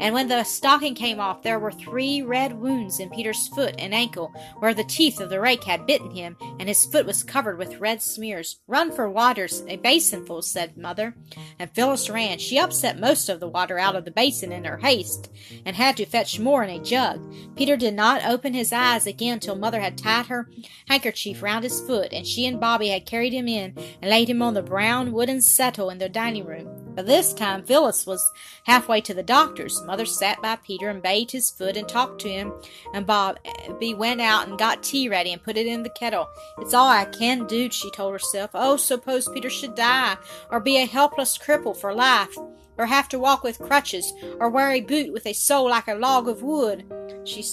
And 0.00 0.14
when 0.14 0.28
the 0.28 0.44
stocking 0.44 0.94
came 0.94 1.20
off, 1.20 1.42
there 1.42 1.58
were 1.58 1.70
three 1.70 2.22
red 2.22 2.58
wounds 2.58 3.00
in 3.00 3.10
Peter's 3.10 3.48
foot 3.48 3.74
and 3.78 3.94
ankle, 3.94 4.32
where 4.58 4.72
the 4.72 4.82
teeth 4.82 5.20
of 5.20 5.28
the 5.28 5.40
rake 5.40 5.62
had 5.64 5.86
bitten 5.86 6.10
him, 6.10 6.38
and 6.58 6.68
his 6.68 6.86
foot 6.86 7.04
was 7.04 7.22
covered 7.22 7.58
with 7.58 7.80
red 7.80 8.00
smears. 8.00 8.58
Run 8.66 8.90
for 8.90 9.10
water, 9.10 9.46
a 9.68 9.76
basinful, 9.76 10.40
said 10.40 10.78
Mother. 10.78 11.14
And 11.58 11.70
Phyllis 11.70 12.08
ran. 12.08 12.38
She 12.38 12.58
upset 12.58 12.98
most 12.98 13.28
of 13.28 13.40
the 13.40 13.48
water 13.48 13.78
out 13.78 13.94
of 13.94 14.06
the 14.06 14.10
basin 14.10 14.52
in 14.52 14.64
her 14.64 14.78
haste, 14.78 15.30
and 15.66 15.76
had 15.76 15.98
to 15.98 16.06
fetch 16.06 16.40
more 16.40 16.64
in 16.64 16.70
a 16.70 16.82
jug. 16.82 17.20
Peter 17.54 17.76
did 17.76 17.94
not 17.94 18.24
open 18.24 18.54
his 18.54 18.72
eyes 18.72 19.06
again 19.06 19.38
till 19.38 19.54
Mother 19.54 19.80
had 19.80 19.98
tied 19.98 20.26
her 20.26 20.48
handkerchief 20.88 21.42
round 21.42 21.62
his 21.62 21.80
foot, 21.82 22.12
and 22.12 22.26
she 22.26 22.46
and 22.46 22.58
Bobbie 22.58 22.88
had 22.88 23.04
carried 23.04 23.34
him 23.34 23.46
in 23.46 23.74
and 24.00 24.10
laid 24.10 24.30
him 24.30 24.40
on 24.40 24.54
the 24.54 24.62
brown 24.62 25.12
wooden 25.12 25.42
settle 25.42 25.90
in 25.90 25.98
their 25.98 26.08
dining 26.08 26.46
room. 26.46 26.79
By 26.94 27.02
this 27.02 27.32
time, 27.32 27.62
Phyllis 27.62 28.04
was 28.06 28.32
halfway 28.64 29.00
to 29.02 29.14
the 29.14 29.22
doctor's. 29.22 29.82
Mother 29.84 30.04
sat 30.04 30.42
by 30.42 30.56
Peter 30.56 30.88
and 30.88 31.02
bathed 31.02 31.30
his 31.30 31.50
foot 31.50 31.76
and 31.76 31.88
talked 31.88 32.20
to 32.22 32.28
him, 32.28 32.52
and 32.92 33.06
Bobbie 33.06 33.94
went 33.94 34.20
out 34.20 34.48
and 34.48 34.58
got 34.58 34.82
tea 34.82 35.08
ready 35.08 35.32
and 35.32 35.42
put 35.42 35.56
it 35.56 35.66
in 35.66 35.82
the 35.82 35.90
kettle. 35.90 36.28
It's 36.58 36.74
all 36.74 36.88
I 36.88 37.04
can 37.06 37.46
do, 37.46 37.70
she 37.70 37.90
told 37.92 38.12
herself. 38.12 38.50
Oh, 38.54 38.76
suppose 38.76 39.28
Peter 39.28 39.48
should 39.48 39.74
die, 39.74 40.16
or 40.50 40.60
be 40.60 40.78
a 40.78 40.86
helpless 40.86 41.38
cripple 41.38 41.76
for 41.76 41.94
life, 41.94 42.36
or 42.76 42.86
have 42.86 43.08
to 43.10 43.18
walk 43.18 43.44
with 43.44 43.60
crutches, 43.60 44.12
or 44.38 44.50
wear 44.50 44.72
a 44.72 44.80
boot 44.80 45.12
with 45.12 45.26
a 45.26 45.32
sole 45.32 45.70
like 45.70 45.88
a 45.88 45.94
log 45.94 46.28
of 46.28 46.42
wood. 46.42 46.84
She 47.24 47.44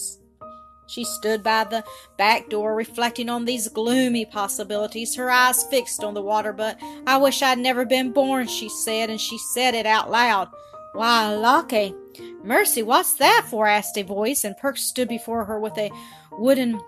she 0.88 1.04
stood 1.04 1.44
by 1.44 1.66
the 1.66 1.84
back 2.18 2.50
door, 2.50 2.76
reflecting 2.76 3.30
on 3.30 3.46
these 3.46 3.68
gloomy 3.68 4.26
possibilities, 4.26 5.16
her 5.16 5.30
eyes 5.30 5.64
fixed 5.66 6.04
on 6.04 6.14
the 6.14 6.22
water 6.22 6.54
butt. 6.54 6.80
I 7.06 7.18
wish 7.18 7.42
I'd 7.42 7.60
never 7.60 7.86
been 7.86 8.12
born, 8.12 8.48
she 8.48 8.70
said, 8.70 9.10
and 9.10 9.22
she 9.22 9.38
said 9.38 9.76
it 9.76 9.86
out 9.86 10.10
loud. 10.10 10.50
Why, 10.94 11.36
Lockie! 11.36 11.94
Mercy, 12.44 12.82
what's 12.82 13.14
that 13.14 13.46
for? 13.50 13.68
asked 13.68 13.98
a 13.98 14.04
voice, 14.04 14.44
and 14.44 14.58
Perks 14.58 14.82
stood 14.82 15.08
before 15.08 15.46
her 15.46 15.60
with 15.60 15.78
a 15.78 15.92
wooden 16.32 16.80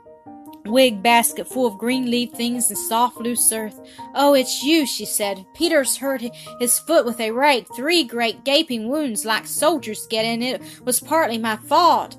wig 0.66 1.02
basket 1.02 1.48
full 1.48 1.66
of 1.66 1.78
green 1.78 2.10
leaf 2.10 2.32
things 2.32 2.70
and 2.70 2.78
soft 2.78 3.18
loose 3.18 3.52
earth. 3.52 3.80
Oh, 4.16 4.34
it's 4.34 4.64
you, 4.64 4.86
she 4.86 5.06
said. 5.06 5.46
Peter's 5.54 5.98
hurt 5.98 6.24
his 6.60 6.80
foot 6.80 7.06
with 7.06 7.20
a 7.20 7.32
rake, 7.32 7.68
three 7.76 8.04
great 8.04 8.44
gaping 8.44 8.88
wounds 8.88 9.26
like 9.26 9.48
soldiers 9.48 10.08
get, 10.08 10.26
and 10.26 10.44
it 10.44 10.62
was 10.84 11.00
partly 11.00 11.38
my 11.38 11.58
fault. 11.58 12.18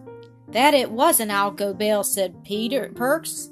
That 0.53 0.75
it 0.75 0.91
wasn't, 0.91 1.31
I'll 1.31 1.51
go 1.51 1.73
bail, 1.73 2.03
said 2.03 2.45
Peter 2.45 2.91
Perks. 2.95 3.51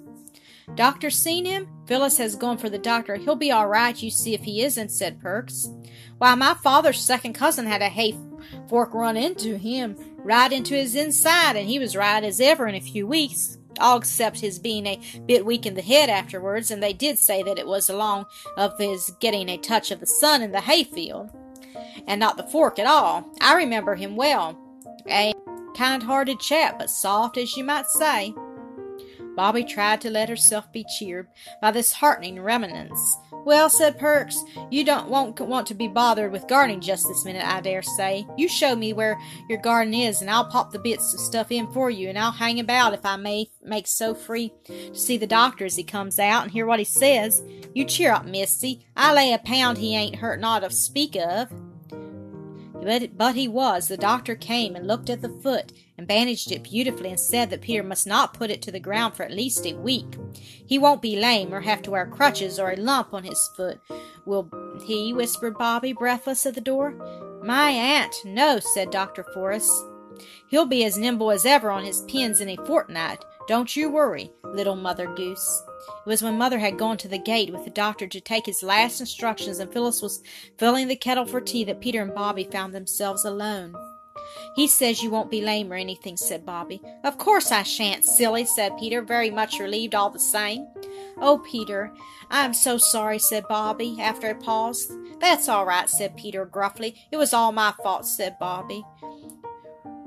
Doctor 0.74 1.10
seen 1.10 1.44
him? 1.44 1.68
Phyllis 1.86 2.18
has 2.18 2.36
gone 2.36 2.58
for 2.58 2.68
the 2.68 2.78
doctor. 2.78 3.16
He'll 3.16 3.36
be 3.36 3.50
all 3.50 3.68
right, 3.68 4.00
you 4.02 4.10
see 4.10 4.34
if 4.34 4.42
he 4.42 4.62
isn't, 4.62 4.90
said 4.90 5.20
Perks. 5.20 5.70
Why, 6.18 6.34
my 6.34 6.54
father's 6.54 7.00
second 7.00 7.32
cousin 7.34 7.66
had 7.66 7.82
a 7.82 7.88
hay 7.88 8.16
fork 8.68 8.92
run 8.94 9.16
into 9.16 9.56
him, 9.56 9.96
right 10.18 10.52
into 10.52 10.74
his 10.74 10.94
inside, 10.94 11.56
and 11.56 11.68
he 11.68 11.78
was 11.78 11.96
right 11.96 12.22
as 12.22 12.40
ever 12.40 12.66
in 12.66 12.74
a 12.74 12.80
few 12.80 13.06
weeks, 13.06 13.58
all 13.80 13.98
except 13.98 14.40
his 14.40 14.58
being 14.58 14.86
a 14.86 15.00
bit 15.26 15.46
weak 15.46 15.64
in 15.64 15.74
the 15.74 15.82
head 15.82 16.10
afterwards, 16.10 16.70
and 16.70 16.82
they 16.82 16.92
did 16.92 17.18
say 17.18 17.42
that 17.42 17.58
it 17.58 17.66
was 17.66 17.88
along 17.88 18.26
of 18.56 18.76
his 18.78 19.12
getting 19.20 19.48
a 19.48 19.56
touch 19.56 19.90
of 19.90 20.00
the 20.00 20.06
sun 20.06 20.42
in 20.42 20.52
the 20.52 20.60
hayfield, 20.60 21.30
and 22.06 22.20
not 22.20 22.36
the 22.36 22.42
fork 22.42 22.78
at 22.78 22.86
all. 22.86 23.24
I 23.40 23.54
remember 23.54 23.94
him 23.94 24.16
well. 24.16 24.58
A 25.08 25.32
kind 25.74 26.02
hearted 26.02 26.40
chap, 26.40 26.78
but 26.78 26.90
soft, 26.90 27.36
as 27.36 27.56
you 27.56 27.64
might 27.64 27.86
say. 27.86 28.34
Bobbie 29.38 29.62
tried 29.62 30.00
to 30.00 30.10
let 30.10 30.28
herself 30.28 30.72
be 30.72 30.84
cheered 30.98 31.28
by 31.62 31.70
this 31.70 31.92
heartening 31.92 32.42
reminiscence. 32.42 33.16
Well, 33.44 33.70
said 33.70 33.96
Perks, 33.96 34.42
you 34.68 34.82
don't 34.82 35.08
won't 35.08 35.38
want 35.38 35.68
to 35.68 35.74
be 35.74 35.86
bothered 35.86 36.32
with 36.32 36.48
gardening 36.48 36.80
just 36.80 37.06
this 37.06 37.24
minute, 37.24 37.46
I 37.46 37.60
dare 37.60 37.82
say. 37.82 38.26
You 38.36 38.48
show 38.48 38.74
me 38.74 38.92
where 38.92 39.16
your 39.48 39.60
garden 39.60 39.94
is, 39.94 40.20
and 40.20 40.28
I'll 40.28 40.50
pop 40.50 40.72
the 40.72 40.80
bits 40.80 41.14
of 41.14 41.20
stuff 41.20 41.52
in 41.52 41.68
for 41.68 41.88
you, 41.88 42.08
and 42.08 42.18
I'll 42.18 42.32
hang 42.32 42.58
about 42.58 42.94
if 42.94 43.06
I 43.06 43.14
may 43.14 43.48
make 43.62 43.86
so 43.86 44.12
free 44.12 44.52
to 44.64 44.92
see 44.92 45.16
the 45.16 45.26
doctor 45.26 45.64
as 45.64 45.76
he 45.76 45.84
comes 45.84 46.18
out 46.18 46.42
and 46.42 46.50
hear 46.50 46.66
what 46.66 46.80
he 46.80 46.84
says. 46.84 47.40
You 47.74 47.84
cheer 47.84 48.12
up, 48.12 48.26
Misty. 48.26 48.86
I 48.96 49.14
lay 49.14 49.32
a 49.32 49.38
pound 49.38 49.78
he 49.78 49.94
ain't 49.94 50.16
hurt 50.16 50.40
not 50.40 50.64
to 50.64 50.70
speak 50.70 51.14
of. 51.14 51.48
But, 52.88 53.18
but 53.18 53.34
he 53.34 53.48
was. 53.48 53.86
The 53.86 53.98
doctor 53.98 54.34
came 54.34 54.74
and 54.74 54.86
looked 54.86 55.10
at 55.10 55.20
the 55.20 55.28
foot 55.28 55.74
and 55.98 56.06
bandaged 56.06 56.50
it 56.50 56.62
beautifully 56.62 57.10
and 57.10 57.20
said 57.20 57.50
that 57.50 57.60
Peter 57.60 57.82
must 57.82 58.06
not 58.06 58.32
put 58.32 58.50
it 58.50 58.62
to 58.62 58.72
the 58.72 58.80
ground 58.80 59.12
for 59.12 59.24
at 59.24 59.30
least 59.30 59.66
a 59.66 59.74
week. 59.74 60.06
He 60.32 60.78
won't 60.78 61.02
be 61.02 61.20
lame 61.20 61.52
or 61.52 61.60
have 61.60 61.82
to 61.82 61.90
wear 61.90 62.06
crutches 62.06 62.58
or 62.58 62.70
a 62.70 62.76
lump 62.76 63.12
on 63.12 63.24
his 63.24 63.50
foot, 63.54 63.78
will 64.24 64.48
he? 64.86 65.12
whispered 65.12 65.58
Bobbie, 65.58 65.92
breathless 65.92 66.46
at 66.46 66.54
the 66.54 66.62
door. 66.62 66.94
My 67.44 67.68
aunt, 67.68 68.14
no, 68.24 68.58
said 68.58 68.90
Dr. 68.90 69.22
Forrest. 69.34 69.70
He'll 70.48 70.64
be 70.64 70.82
as 70.86 70.96
nimble 70.96 71.30
as 71.30 71.44
ever 71.44 71.70
on 71.70 71.84
his 71.84 72.00
pins 72.08 72.40
in 72.40 72.48
a 72.48 72.56
fortnight. 72.64 73.22
Don't 73.48 73.76
you 73.76 73.90
worry, 73.90 74.32
little 74.54 74.76
Mother 74.76 75.12
Goose. 75.14 75.62
It 76.04 76.08
was 76.08 76.22
when 76.22 76.38
Mother 76.38 76.58
had 76.58 76.78
gone 76.78 76.96
to 76.98 77.08
the 77.08 77.18
gate 77.18 77.52
with 77.52 77.64
the 77.64 77.70
doctor 77.70 78.06
to 78.06 78.20
take 78.20 78.46
his 78.46 78.62
last 78.62 79.00
instructions 79.00 79.58
and 79.58 79.72
Phyllis 79.72 80.02
was 80.02 80.22
filling 80.56 80.88
the 80.88 80.96
kettle 80.96 81.26
for 81.26 81.40
tea 81.40 81.64
that 81.64 81.80
Peter 81.80 82.02
and 82.02 82.14
Bobbie 82.14 82.48
found 82.50 82.74
themselves 82.74 83.24
alone. 83.24 83.74
He 84.54 84.66
says 84.66 85.02
you 85.02 85.10
won't 85.10 85.30
be 85.30 85.40
lame 85.40 85.72
or 85.72 85.76
anything, 85.76 86.16
said 86.16 86.44
Bobbie. 86.44 86.82
Of 87.04 87.18
course 87.18 87.52
I 87.52 87.62
shan't, 87.62 88.04
silly, 88.04 88.44
said 88.44 88.78
Peter, 88.78 89.02
very 89.02 89.30
much 89.30 89.58
relieved 89.58 89.94
all 89.94 90.10
the 90.10 90.18
same. 90.18 90.66
Oh, 91.18 91.38
Peter, 91.38 91.92
I'm 92.30 92.54
so 92.54 92.78
sorry, 92.78 93.18
said 93.18 93.44
Bobbie, 93.48 94.00
after 94.00 94.30
a 94.30 94.34
pause. 94.34 94.92
That's 95.20 95.48
all 95.48 95.64
right, 95.64 95.88
said 95.88 96.16
Peter 96.16 96.44
gruffly. 96.44 96.94
It 97.10 97.16
was 97.16 97.32
all 97.32 97.52
my 97.52 97.72
fault, 97.82 98.06
said 98.06 98.38
Bobby. 98.38 98.84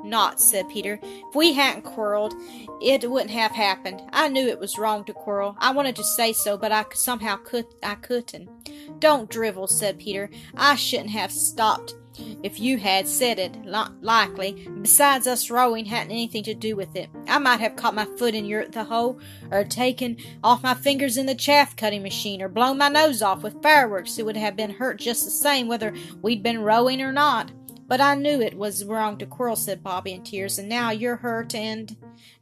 Not, 0.03 0.39
said 0.39 0.70
Peter. 0.70 1.00
If 1.03 1.36
we 1.36 1.53
hadn't 1.53 1.84
quarreled, 1.84 2.34
it 2.81 3.10
wouldn't 3.10 3.31
have 3.31 3.51
happened. 3.51 4.01
I 4.12 4.27
knew 4.27 4.48
it 4.48 4.60
was 4.60 4.77
wrong 4.77 5.03
to 5.05 5.13
quarrel. 5.13 5.55
I 5.60 5.72
wanted 5.72 5.96
to 5.98 6.03
say 6.03 6.34
so, 6.34 6.58
but 6.58 6.72
I 6.72 6.86
somehow 6.93 7.38
could 7.38 7.65
I 7.84 7.96
couldn't. 7.96 8.50
Don't 9.00 9.29
drivel, 9.29 9.67
said 9.67 10.00
Peter. 10.00 10.29
I 10.55 10.75
shouldn't 10.75 11.12
have 11.12 11.31
stopped 11.31 11.93
if 12.43 12.60
you 12.60 12.77
had 12.77 13.08
said 13.08 13.39
it, 13.39 13.63
not 13.63 14.03
likely. 14.03 14.67
Besides, 14.81 15.27
us 15.27 15.50
rowing 15.50 15.86
hadn't 15.86 16.12
anything 16.12 16.43
to 16.43 16.53
do 16.53 16.75
with 16.75 16.96
it. 16.96 17.10
I 17.27 17.38
might 17.38 17.60
have 17.60 17.75
caught 17.75 17.96
my 17.96 18.05
foot 18.17 18.36
in 18.36 18.46
your 18.46 18.67
the 18.67 18.84
hole, 18.84 19.20
or 19.50 19.63
taken 19.63 20.17
off 20.43 20.63
my 20.63 20.74
fingers 20.74 21.17
in 21.17 21.25
the 21.25 21.36
chaff 21.36 21.75
cutting 21.75 22.03
machine, 22.03 22.41
or 22.41 22.50
blown 22.50 22.77
my 22.77 22.89
nose 22.89 23.22
off 23.22 23.43
with 23.43 23.62
fireworks. 23.62 24.17
It 24.17 24.25
would 24.25 24.38
have 24.38 24.55
been 24.55 24.72
hurt 24.72 25.00
just 25.00 25.25
the 25.25 25.31
same 25.31 25.67
whether 25.67 25.93
we'd 26.22 26.43
been 26.43 26.62
rowing 26.62 27.01
or 27.01 27.12
not. 27.12 27.51
But 27.91 28.00
I 28.00 28.15
knew 28.15 28.39
it 28.39 28.57
was 28.57 28.86
wrong 28.86 29.17
to 29.17 29.25
quarrel, 29.25 29.57
said 29.57 29.83
Bobbie 29.83 30.13
in 30.13 30.24
tears, 30.24 30.57
and 30.57 30.69
now 30.69 30.91
you're 30.91 31.17
hurt 31.17 31.53
and. 31.53 31.93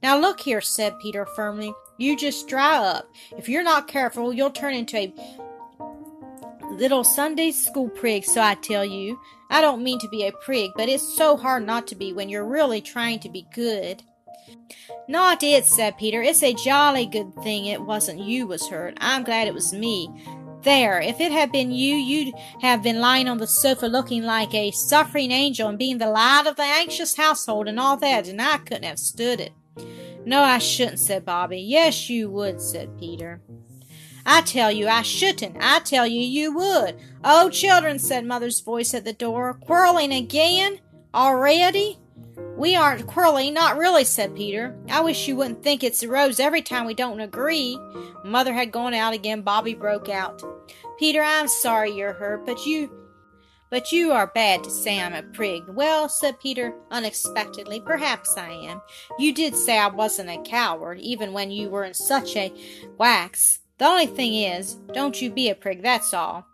Now 0.04 0.16
look 0.16 0.42
here, 0.42 0.62
said 0.62 1.00
Peter 1.00 1.26
firmly. 1.26 1.74
You 1.98 2.16
just 2.16 2.48
dry 2.48 2.78
up. 2.78 3.12
If 3.36 3.50
you're 3.50 3.64
not 3.64 3.88
careful, 3.88 4.32
you'll 4.32 4.52
turn 4.52 4.76
into 4.76 4.96
a 4.96 5.14
little 6.70 7.04
Sunday 7.04 7.50
school 7.50 7.90
prig, 7.90 8.26
so 8.26 8.42
I 8.42 8.54
tell 8.54 8.86
you. 8.86 9.20
I 9.50 9.60
don't 9.60 9.84
mean 9.84 9.98
to 10.02 10.10
be 10.10 10.28
a 10.28 10.32
prig, 10.32 10.70
but 10.76 10.88
it's 10.88 11.18
so 11.18 11.36
hard 11.36 11.66
not 11.66 11.88
to 11.88 11.96
be 11.96 12.14
when 12.14 12.30
you're 12.30 12.46
really 12.46 12.80
trying 12.80 13.18
to 13.22 13.30
be 13.30 13.48
good. 13.52 14.04
Not 15.08 15.42
it, 15.42 15.66
said 15.66 15.98
Peter. 15.98 16.22
It's 16.22 16.44
a 16.44 16.54
jolly 16.54 17.08
good 17.08 17.34
thing 17.44 17.66
it 17.66 17.82
wasn't 17.82 18.20
you 18.20 18.46
was 18.46 18.70
hurt. 18.70 18.96
I'm 19.02 19.24
glad 19.24 19.48
it 19.48 19.56
was 19.56 19.74
me. 19.74 20.12
There, 20.62 21.00
if 21.00 21.22
it 21.22 21.32
had 21.32 21.52
been 21.52 21.72
you, 21.72 21.96
you'd 21.96 22.34
have 22.62 22.84
been 22.84 23.00
lying 23.00 23.30
on 23.30 23.38
the 23.38 23.48
sofa 23.48 23.86
looking 23.86 24.24
like 24.24 24.54
a 24.54 24.72
suffering 24.72 25.32
angel 25.32 25.70
and 25.70 25.80
being 25.80 26.00
the 26.00 26.10
light 26.10 26.44
of 26.48 26.58
the 26.58 26.64
anxious 26.64 27.16
household 27.16 27.68
and 27.68 27.80
all 27.80 27.96
that, 27.98 28.28
and 28.28 28.42
I 28.42 28.58
couldn't 28.58 28.84
have 28.84 29.00
stood 29.00 29.40
it. 29.40 29.54
No, 30.26 30.44
I 30.44 30.58
shouldn't, 30.58 31.00
said 31.00 31.26
Bobbie. 31.26 31.62
Yes, 31.62 32.10
you 32.10 32.30
would, 32.30 32.62
said 32.62 32.98
Peter. 33.00 33.42
I 34.26 34.42
tell 34.42 34.72
you 34.72 34.88
I 34.88 35.02
shouldn't. 35.02 35.58
I 35.62 35.80
tell 35.80 36.06
you 36.06 36.22
you 36.22 36.54
would. 36.54 37.00
Oh, 37.24 37.50
children, 37.50 37.98
said 37.98 38.26
Mother's 38.26 38.60
voice 38.60 38.94
at 38.94 39.06
the 39.06 39.14
door. 39.14 39.54
Quarreling 39.54 40.14
again? 40.14 40.82
Already? 41.14 42.00
We 42.58 42.76
aren't 42.76 43.08
quarreling, 43.08 43.54
not 43.54 43.78
really, 43.78 44.04
said 44.04 44.36
Peter. 44.36 44.78
I 44.90 45.00
wish 45.00 45.28
you 45.28 45.38
wouldn't 45.38 45.64
think 45.64 45.84
it's 45.84 46.04
a 46.04 46.10
rose 46.10 46.40
every 46.40 46.62
time 46.62 46.86
we 46.86 46.94
don't 46.94 47.22
agree. 47.22 47.80
Mother 48.26 48.54
had 48.54 48.72
gone 48.72 48.94
out 48.94 49.14
again. 49.14 49.42
Bobbie 49.42 49.76
broke 49.76 50.10
out. 50.10 50.42
Peter, 50.98 51.22
I'm 51.24 51.48
sorry 51.48 51.92
you're 51.92 52.14
hurt, 52.14 52.46
but 52.46 52.66
you 52.66 52.92
but 53.70 53.92
you 53.92 54.12
are 54.12 54.28
bad 54.28 54.64
to 54.64 54.70
say 54.72 55.00
I'm 55.00 55.14
a 55.14 55.22
prig. 55.22 55.64
Well, 55.68 56.10
said 56.10 56.40
Peter, 56.40 56.74
unexpectedly, 56.90 57.80
perhaps 57.80 58.36
I 58.36 58.50
am. 58.50 58.82
You 59.20 59.34
did 59.34 59.56
say 59.56 59.78
I 59.78 59.88
wasn't 59.88 60.30
a 60.30 60.42
coward, 60.42 61.00
even 61.00 61.34
when 61.34 61.52
you 61.52 61.70
were 61.70 61.84
in 61.84 61.94
such 61.94 62.36
a 62.36 62.52
wax. 62.98 63.60
The 63.78 63.86
only 63.86 64.08
thing 64.08 64.34
is, 64.34 64.76
don't 64.94 65.22
you 65.22 65.30
be 65.30 65.50
a 65.50 65.56
prig, 65.56 65.84
that's 65.84 66.14
all. 66.14 66.46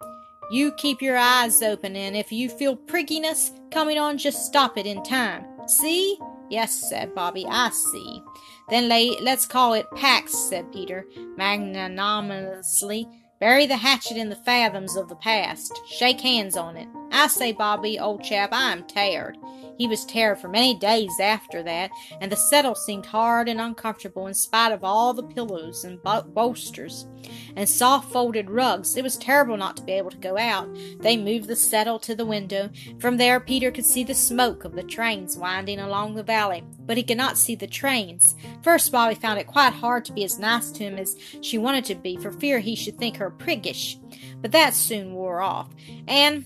You 0.52 0.74
keep 0.74 1.02
your 1.02 1.18
eyes 1.18 1.64
open, 1.64 1.96
and 1.96 2.16
if 2.16 2.32
you 2.32 2.50
feel 2.50 2.76
prigginess 2.76 3.52
coming 3.72 3.98
on, 3.98 4.18
just 4.18 4.46
stop 4.46 4.78
it 4.78 4.86
in 4.86 5.02
time. 5.02 5.55
See? 5.68 6.20
Yes, 6.50 6.90
said 6.90 7.16
Bobbie, 7.16 7.46
I 7.48 7.70
see. 7.70 8.22
Then 8.70 8.88
lay, 8.88 9.18
let's 9.22 9.46
call 9.46 9.74
it 9.74 9.86
Pax, 9.96 10.36
said 10.36 10.72
Peter, 10.72 11.06
magnanimously. 11.36 13.08
Bury 13.40 13.66
the 13.66 13.78
hatchet 13.78 14.18
in 14.18 14.30
the 14.30 14.36
fathoms 14.36 14.96
of 14.96 15.10
the 15.10 15.16
past. 15.16 15.82
Shake 15.88 16.22
hands 16.22 16.56
on 16.56 16.78
it. 16.78 16.88
I 17.12 17.28
say, 17.28 17.52
Bobbie, 17.52 18.00
old 18.00 18.24
chap, 18.24 18.50
I'm 18.52 18.84
tired. 18.86 19.38
He 19.78 19.88
was 19.88 20.06
tired 20.06 20.40
for 20.40 20.48
many 20.48 20.78
days 20.78 21.20
after 21.20 21.62
that, 21.64 21.92
and 22.22 22.32
the 22.32 22.36
settle 22.36 22.76
seemed 22.76 23.06
hard 23.06 23.50
and 23.50 23.60
uncomfortable 23.60 24.28
in 24.28 24.34
spite 24.34 24.72
of 24.72 24.84
all 24.84 25.14
the 25.14 25.24
pillows 25.24 25.84
and 25.84 26.02
bolsters 26.02 27.08
and 27.56 27.68
soft 27.68 28.12
folded 28.12 28.50
rugs. 28.50 28.96
It 28.96 29.04
was 29.04 29.18
terrible 29.18 29.58
not 29.58 29.78
to 29.78 29.84
be 29.84 29.94
able 29.94 30.12
to 30.12 30.18
go 30.18 30.38
out. 30.38 30.68
They 31.00 31.18
moved 31.18 31.48
the 31.48 31.56
settle 31.56 32.00
to 32.00 32.16
the 32.16 32.26
window. 32.26 32.70
From 33.00 33.18
there, 33.18 33.40
Peter 33.40 33.72
could 33.72 33.86
see 33.86 34.04
the 34.04 34.14
smoke 34.14 34.64
of 34.64 34.76
the 34.76 34.84
trains 34.84 35.38
winding 35.38 35.80
along 35.80 36.16
the 36.16 36.24
valley, 36.24 36.64
but 36.80 36.98
he 36.98 37.04
could 37.04 37.18
not 37.18 37.38
see 37.38 37.56
the 37.56 37.68
trains. 37.68 38.36
First, 38.64 38.92
Bobbie 38.92 39.16
found 39.16 39.40
it 39.40 39.48
quite 39.48 39.74
hard 39.74 40.06
to 40.06 40.14
be 40.14 40.24
as 40.24 40.40
nice 40.40 40.72
to 40.72 40.84
him 40.84 40.98
as 40.98 41.18
she 41.42 41.58
wanted 41.58 41.86
to 41.86 41.96
be, 41.96 42.18
for 42.18 42.32
fear 42.32 42.60
he 42.60 42.76
should 42.76 42.98
think 42.98 43.18
her 43.18 43.32
priggish. 43.32 43.98
But 44.42 44.52
that 44.52 44.74
soon 44.74 45.14
wore 45.14 45.42
off, 45.42 45.70
and 46.08 46.46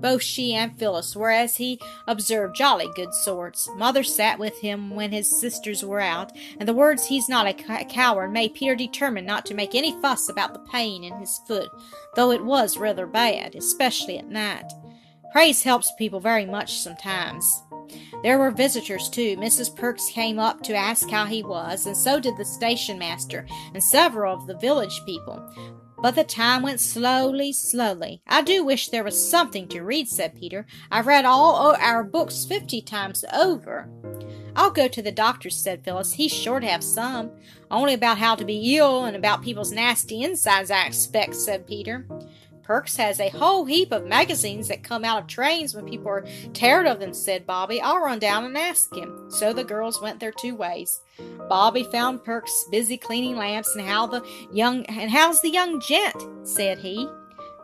both 0.00 0.22
she 0.22 0.54
and 0.54 0.78
Phyllis 0.78 1.14
were, 1.14 1.30
as 1.30 1.56
he 1.56 1.80
observed, 2.06 2.56
jolly 2.56 2.88
good 2.94 3.12
sorts. 3.14 3.68
Mother 3.76 4.02
sat 4.02 4.38
with 4.38 4.58
him 4.60 4.90
when 4.94 5.12
his 5.12 5.40
sisters 5.40 5.84
were 5.84 6.00
out, 6.00 6.32
and 6.58 6.68
the 6.68 6.74
words 6.74 7.06
he's 7.06 7.28
not 7.28 7.46
a 7.46 7.84
coward 7.84 8.32
made 8.32 8.54
Peter 8.54 8.74
determined 8.74 9.26
not 9.26 9.46
to 9.46 9.54
make 9.54 9.74
any 9.74 9.92
fuss 10.00 10.28
about 10.28 10.52
the 10.52 10.70
pain 10.70 11.04
in 11.04 11.14
his 11.18 11.40
foot, 11.46 11.68
though 12.14 12.30
it 12.30 12.44
was 12.44 12.78
rather 12.78 13.06
bad, 13.06 13.54
especially 13.54 14.18
at 14.18 14.28
night. 14.28 14.70
Praise 15.32 15.62
helps 15.62 15.92
people 15.98 16.20
very 16.20 16.46
much 16.46 16.78
sometimes. 16.78 17.62
There 18.22 18.38
were 18.38 18.50
visitors, 18.50 19.08
too. 19.08 19.36
Mrs. 19.36 19.74
Perks 19.74 20.10
came 20.10 20.38
up 20.38 20.62
to 20.62 20.74
ask 20.74 21.08
how 21.08 21.26
he 21.26 21.42
was, 21.42 21.86
and 21.86 21.96
so 21.96 22.18
did 22.18 22.36
the 22.36 22.44
station 22.44 22.98
master 22.98 23.46
and 23.74 23.82
several 23.82 24.34
of 24.34 24.46
the 24.46 24.56
village 24.56 25.02
people. 25.06 25.42
But 26.00 26.14
the 26.14 26.24
time 26.24 26.62
went 26.62 26.80
slowly, 26.80 27.52
slowly. 27.52 28.22
I 28.26 28.42
do 28.42 28.64
wish 28.64 28.88
there 28.88 29.04
was 29.04 29.28
something 29.30 29.66
to 29.68 29.82
read, 29.82 30.08
said 30.08 30.36
Peter. 30.36 30.64
I've 30.90 31.08
read 31.08 31.24
all 31.24 31.74
our 31.76 32.04
books 32.04 32.44
fifty 32.44 32.80
times 32.80 33.24
over. 33.32 33.88
I'll 34.54 34.70
go 34.70 34.88
to 34.88 35.02
the 35.02 35.12
doctor, 35.12 35.50
said 35.50 35.84
Phyllis. 35.84 36.12
He's 36.12 36.32
sure 36.32 36.60
to 36.60 36.66
have 36.66 36.82
some. 36.82 37.30
Only 37.70 37.94
about 37.94 38.18
how 38.18 38.34
to 38.34 38.44
be 38.44 38.76
ill 38.76 39.04
and 39.04 39.16
about 39.16 39.42
people's 39.42 39.72
nasty 39.72 40.22
insides, 40.22 40.70
I 40.70 40.86
expect, 40.86 41.34
said 41.34 41.66
Peter. 41.66 42.06
Perks 42.68 42.98
has 42.98 43.18
a 43.18 43.30
whole 43.30 43.64
heap 43.64 43.92
of 43.92 44.04
magazines 44.04 44.68
that 44.68 44.82
come 44.82 45.02
out 45.02 45.22
of 45.22 45.26
trains 45.26 45.74
when 45.74 45.88
people 45.88 46.08
are 46.08 46.26
tired 46.52 46.86
of 46.86 47.00
them, 47.00 47.14
said 47.14 47.46
Bobbie. 47.46 47.80
I'll 47.80 47.98
run 47.98 48.18
down 48.18 48.44
and 48.44 48.58
ask 48.58 48.94
him. 48.94 49.30
So 49.30 49.54
the 49.54 49.64
girls 49.64 50.02
went 50.02 50.20
their 50.20 50.32
two 50.32 50.54
ways. 50.54 51.00
Bobbie 51.48 51.84
found 51.84 52.22
Perks 52.24 52.66
busy 52.70 52.98
cleaning 52.98 53.36
lamps 53.36 53.74
and 53.74 53.88
how 53.88 54.06
the 54.06 54.22
young 54.52 54.84
and 54.84 55.10
how's 55.10 55.40
the 55.40 55.48
young 55.48 55.80
gent? 55.80 56.22
said 56.46 56.76
he. 56.76 57.08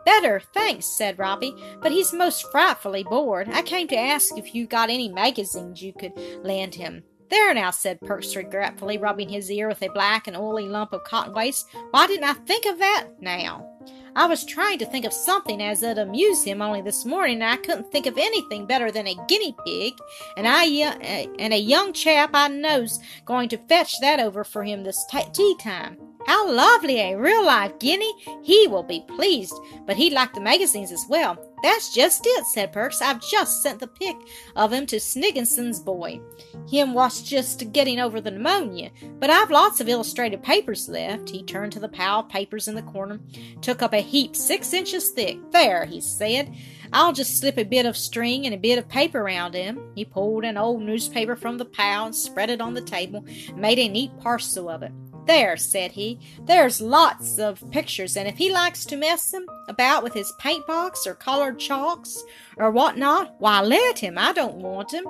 Better, 0.07 0.41
thanks, 0.55 0.87
said 0.87 1.19
Robbie, 1.19 1.55
but 1.81 1.91
he's 1.91 2.11
most 2.11 2.49
frightfully 2.51 3.03
bored. 3.03 3.47
I 3.49 3.61
came 3.61 3.87
to 3.89 3.95
ask 3.95 4.35
if 4.39 4.55
you 4.55 4.65
got 4.65 4.89
any 4.89 5.07
magazines 5.07 5.83
you 5.83 5.93
could 5.93 6.13
lend 6.43 6.73
him. 6.73 7.03
There 7.29 7.53
now, 7.53 7.69
said 7.69 8.01
Perks 8.01 8.35
regretfully, 8.35 8.97
rubbing 8.97 9.29
his 9.29 9.51
ear 9.51 9.67
with 9.67 9.83
a 9.83 9.89
black 9.89 10.25
and 10.25 10.35
oily 10.35 10.67
lump 10.67 10.93
of 10.93 11.03
cotton 11.03 11.33
waste. 11.33 11.67
Why 11.91 12.07
didn't 12.07 12.23
I 12.23 12.33
think 12.33 12.65
of 12.65 12.79
that 12.79 13.07
now? 13.19 13.74
I 14.17 14.27
was 14.27 14.45
trying 14.45 14.79
to 14.79 14.85
think 14.85 15.03
of 15.03 15.11
something 15.11 15.61
as 15.61 15.83
'ud 15.83 15.97
amuse 15.97 16.43
him 16.43 16.61
only 16.61 16.81
this 16.81 17.03
morning, 17.03 17.41
and 17.41 17.51
I 17.51 17.57
couldn't 17.57 17.91
think 17.91 18.05
of 18.05 18.17
anything 18.17 18.65
better 18.65 18.89
than 18.89 19.07
a 19.07 19.17
guinea 19.27 19.53
pig, 19.65 19.93
and 20.37 20.47
I 20.47 20.63
uh, 20.83 21.27
and 21.37 21.53
a 21.53 21.57
young 21.57 21.91
chap 21.91 22.29
I 22.33 22.47
know's 22.47 22.99
going 23.25 23.49
to 23.49 23.57
fetch 23.57 23.99
that 23.99 24.21
over 24.21 24.45
for 24.45 24.63
him 24.63 24.83
this 24.83 25.05
tea 25.33 25.55
time. 25.59 25.97
How 26.27 26.49
lovely, 26.49 26.99
a 26.99 27.17
real 27.17 27.45
live 27.45 27.77
guinea! 27.77 28.13
He 28.41 28.67
will 28.67 28.83
be 28.83 29.03
pleased, 29.07 29.53
but 29.85 29.97
he'd 29.97 30.13
like 30.13 30.33
the 30.33 30.41
magazines 30.41 30.91
as 30.91 31.05
well. 31.09 31.37
That's 31.63 31.93
just 31.93 32.21
it, 32.25 32.45
said 32.45 32.71
Perks. 32.71 33.01
I've 33.01 33.21
just 33.21 33.63
sent 33.63 33.79
the 33.79 33.87
pic 33.87 34.15
of 34.55 34.71
him 34.71 34.85
to 34.87 34.97
Snigginson's 34.97 35.79
boy. 35.79 36.21
Him 36.69 36.93
was 36.93 37.21
just 37.21 37.71
getting 37.71 37.99
over 37.99 38.21
the 38.21 38.31
pneumonia, 38.31 38.91
but 39.19 39.29
I've 39.29 39.51
lots 39.51 39.79
of 39.79 39.89
illustrated 39.89 40.43
papers 40.43 40.87
left. 40.87 41.29
He 41.29 41.43
turned 41.43 41.71
to 41.73 41.79
the 41.79 41.89
pile 41.89 42.19
of 42.19 42.29
papers 42.29 42.67
in 42.67 42.75
the 42.75 42.81
corner, 42.83 43.19
took 43.61 43.81
up 43.81 43.93
a 43.93 44.01
heap 44.01 44.35
six 44.35 44.73
inches 44.73 45.09
thick. 45.09 45.39
There, 45.51 45.85
he 45.85 46.01
said. 46.01 46.55
I'll 46.93 47.13
just 47.13 47.39
slip 47.39 47.57
a 47.57 47.63
bit 47.63 47.85
of 47.85 47.97
string 47.97 48.45
and 48.45 48.53
a 48.53 48.59
bit 48.59 48.77
of 48.77 48.87
paper 48.87 49.23
round 49.23 49.53
him. 49.53 49.91
He 49.95 50.05
pulled 50.05 50.45
an 50.45 50.57
old 50.57 50.81
newspaper 50.81 51.35
from 51.35 51.57
the 51.57 51.65
pile 51.65 52.05
and 52.05 52.15
spread 52.15 52.49
it 52.49 52.61
on 52.61 52.73
the 52.73 52.81
table, 52.81 53.25
made 53.55 53.79
a 53.79 53.89
neat 53.89 54.17
parcel 54.19 54.69
of 54.69 54.83
it. 54.83 54.91
There, 55.25 55.57
said 55.57 55.91
he, 55.91 56.19
there's 56.41 56.81
lots 56.81 57.39
of 57.39 57.63
pictures, 57.71 58.15
and 58.15 58.27
if 58.27 58.37
he 58.37 58.51
likes 58.51 58.85
to 58.85 58.95
mess 58.95 59.33
'em 59.33 59.45
about 59.67 60.03
with 60.03 60.13
his 60.13 60.31
paint 60.39 60.67
box 60.67 61.07
or 61.07 61.15
colored 61.15 61.59
chalks 61.59 62.23
or 62.57 62.69
what 62.69 62.97
not, 62.97 63.35
why 63.39 63.61
let 63.61 63.99
him. 63.99 64.17
I 64.17 64.33
don't 64.33 64.55
want 64.55 64.93
him. 64.93 65.07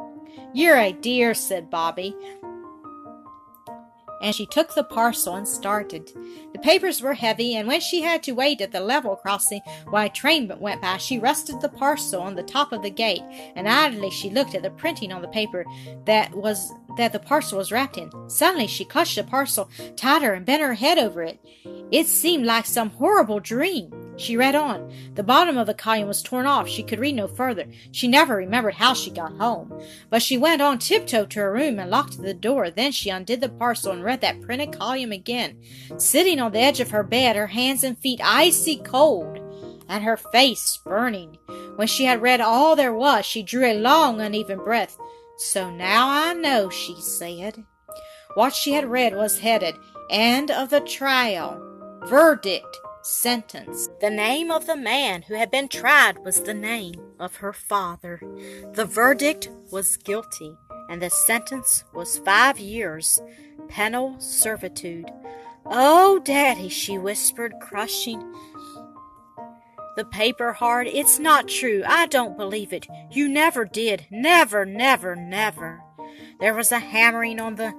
You're 0.53 0.77
a 0.77 0.93
dear, 0.93 1.33
said 1.33 1.69
Bobbie. 1.69 2.15
And 4.21 4.33
she 4.33 4.45
took 4.45 4.73
the 4.73 4.83
parcel 4.83 5.35
and 5.35 5.47
started. 5.47 6.11
The 6.53 6.59
papers 6.59 7.01
were 7.01 7.13
heavy, 7.13 7.55
and 7.55 7.67
when 7.67 7.81
she 7.81 8.01
had 8.01 8.23
to 8.23 8.31
wait 8.33 8.61
at 8.61 8.71
the 8.71 8.79
level 8.79 9.15
crossing 9.15 9.61
while 9.89 10.05
a 10.05 10.09
train 10.09 10.51
went 10.59 10.81
by, 10.81 10.97
she 10.97 11.19
rested 11.19 11.61
the 11.61 11.69
parcel 11.69 12.21
on 12.21 12.35
the 12.35 12.43
top 12.43 12.71
of 12.71 12.81
the 12.81 12.89
gate, 12.89 13.23
and 13.55 13.67
idly 13.67 14.09
she 14.09 14.29
looked 14.29 14.55
at 14.55 14.63
the 14.63 14.69
printing 14.71 15.11
on 15.11 15.21
the 15.21 15.27
paper 15.27 15.65
that 16.05 16.33
was 16.33 16.71
that 16.97 17.11
the 17.11 17.19
parcel 17.19 17.57
was 17.57 17.71
wrapped 17.71 17.97
in. 17.97 18.09
Suddenly 18.29 18.67
she 18.67 18.85
clutched 18.85 19.15
the 19.15 19.23
parcel 19.23 19.69
tighter 19.97 20.33
and 20.33 20.45
bent 20.45 20.61
her 20.61 20.75
head 20.75 20.97
over 20.97 21.21
it. 21.21 21.39
It 21.91 22.07
seemed 22.07 22.45
like 22.45 22.65
some 22.65 22.89
horrible 22.91 23.39
dream. 23.39 23.91
She 24.17 24.37
read 24.37 24.55
on. 24.55 24.93
The 25.15 25.23
bottom 25.23 25.57
of 25.57 25.67
the 25.67 25.73
column 25.73 26.07
was 26.07 26.21
torn 26.21 26.45
off. 26.45 26.67
She 26.67 26.83
could 26.83 26.99
read 26.99 27.15
no 27.15 27.27
further. 27.27 27.65
She 27.91 28.07
never 28.07 28.35
remembered 28.35 28.75
how 28.75 28.93
she 28.93 29.11
got 29.11 29.33
home. 29.33 29.81
But 30.09 30.21
she 30.21 30.37
went 30.37 30.61
on 30.61 30.79
tiptoe 30.79 31.25
to 31.25 31.39
her 31.39 31.51
room 31.51 31.79
and 31.79 31.89
locked 31.89 32.21
the 32.21 32.33
door. 32.33 32.69
Then 32.69 32.91
she 32.91 33.09
undid 33.09 33.41
the 33.41 33.49
parcel 33.49 33.91
and 33.91 34.03
read 34.03 34.21
that 34.21 34.41
printed 34.41 34.77
column 34.77 35.11
again. 35.11 35.61
Sitting 35.97 36.39
on 36.39 36.51
the 36.51 36.59
edge 36.59 36.79
of 36.79 36.91
her 36.91 37.03
bed, 37.03 37.35
her 37.35 37.47
hands 37.47 37.83
and 37.83 37.97
feet 37.97 38.21
icy 38.23 38.77
cold, 38.77 39.39
and 39.89 40.03
her 40.03 40.17
face 40.17 40.79
burning. 40.83 41.37
When 41.75 41.87
she 41.87 42.05
had 42.05 42.21
read 42.21 42.41
all 42.41 42.75
there 42.75 42.93
was, 42.93 43.25
she 43.25 43.43
drew 43.43 43.65
a 43.65 43.79
long, 43.79 44.21
uneven 44.21 44.59
breath. 44.59 44.97
So 45.37 45.69
now 45.69 46.07
I 46.09 46.33
know, 46.33 46.69
she 46.69 46.95
said. 47.01 47.65
What 48.35 48.55
she 48.55 48.73
had 48.73 48.85
read 48.85 49.15
was 49.15 49.39
headed, 49.39 49.75
End 50.09 50.51
of 50.51 50.69
the 50.69 50.81
Trial. 50.81 51.61
Verdict 52.05 52.77
sentence. 53.05 53.89
The 54.01 54.09
name 54.09 54.51
of 54.51 54.65
the 54.65 54.75
man 54.75 55.21
who 55.23 55.35
had 55.35 55.51
been 55.51 55.67
tried 55.67 56.19
was 56.25 56.41
the 56.41 56.53
name 56.53 56.95
of 57.19 57.37
her 57.37 57.53
father. 57.53 58.19
The 58.73 58.85
verdict 58.85 59.49
was 59.71 59.97
guilty, 59.97 60.57
and 60.89 61.01
the 61.01 61.09
sentence 61.09 61.83
was 61.93 62.17
five 62.19 62.59
years 62.59 63.19
penal 63.67 64.19
servitude. 64.19 65.09
Oh, 65.65 66.19
Daddy, 66.19 66.69
she 66.69 66.97
whispered, 66.97 67.53
crushing 67.59 68.21
the 69.95 70.05
paper 70.05 70.53
hard. 70.53 70.87
It's 70.87 71.19
not 71.19 71.47
true. 71.47 71.83
I 71.87 72.05
don't 72.07 72.37
believe 72.37 72.73
it. 72.73 72.85
You 73.11 73.29
never 73.29 73.65
did. 73.65 74.05
Never, 74.11 74.65
never, 74.65 75.15
never. 75.15 75.81
There 76.39 76.53
was 76.53 76.71
a 76.71 76.79
hammering 76.79 77.39
on 77.39 77.55
the 77.55 77.73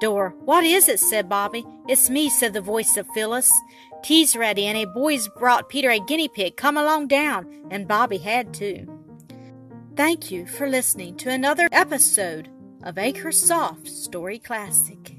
door. 0.00 0.34
What 0.44 0.64
is 0.64 0.88
it? 0.88 0.98
said 0.98 1.28
Bobbie. 1.28 1.64
It's 1.86 2.08
me, 2.08 2.30
said 2.30 2.54
the 2.54 2.60
voice 2.60 2.96
of 2.96 3.06
Phyllis. 3.08 3.52
Tea's 4.02 4.36
ready, 4.36 4.66
and 4.66 4.78
a 4.78 4.84
boy's 4.84 5.28
brought 5.28 5.68
Peter 5.68 5.90
a 5.90 5.98
guinea 6.00 6.28
pig. 6.28 6.56
Come 6.56 6.76
along 6.76 7.08
down. 7.08 7.46
And 7.70 7.88
Bobbie 7.88 8.18
had 8.18 8.54
to. 8.54 8.86
Thank 9.96 10.30
you 10.30 10.46
for 10.46 10.68
listening 10.68 11.16
to 11.16 11.30
another 11.30 11.68
episode 11.72 12.48
of 12.84 12.94
AcreSoft 12.94 13.88
Story 13.88 14.38
Classic. 14.38 15.16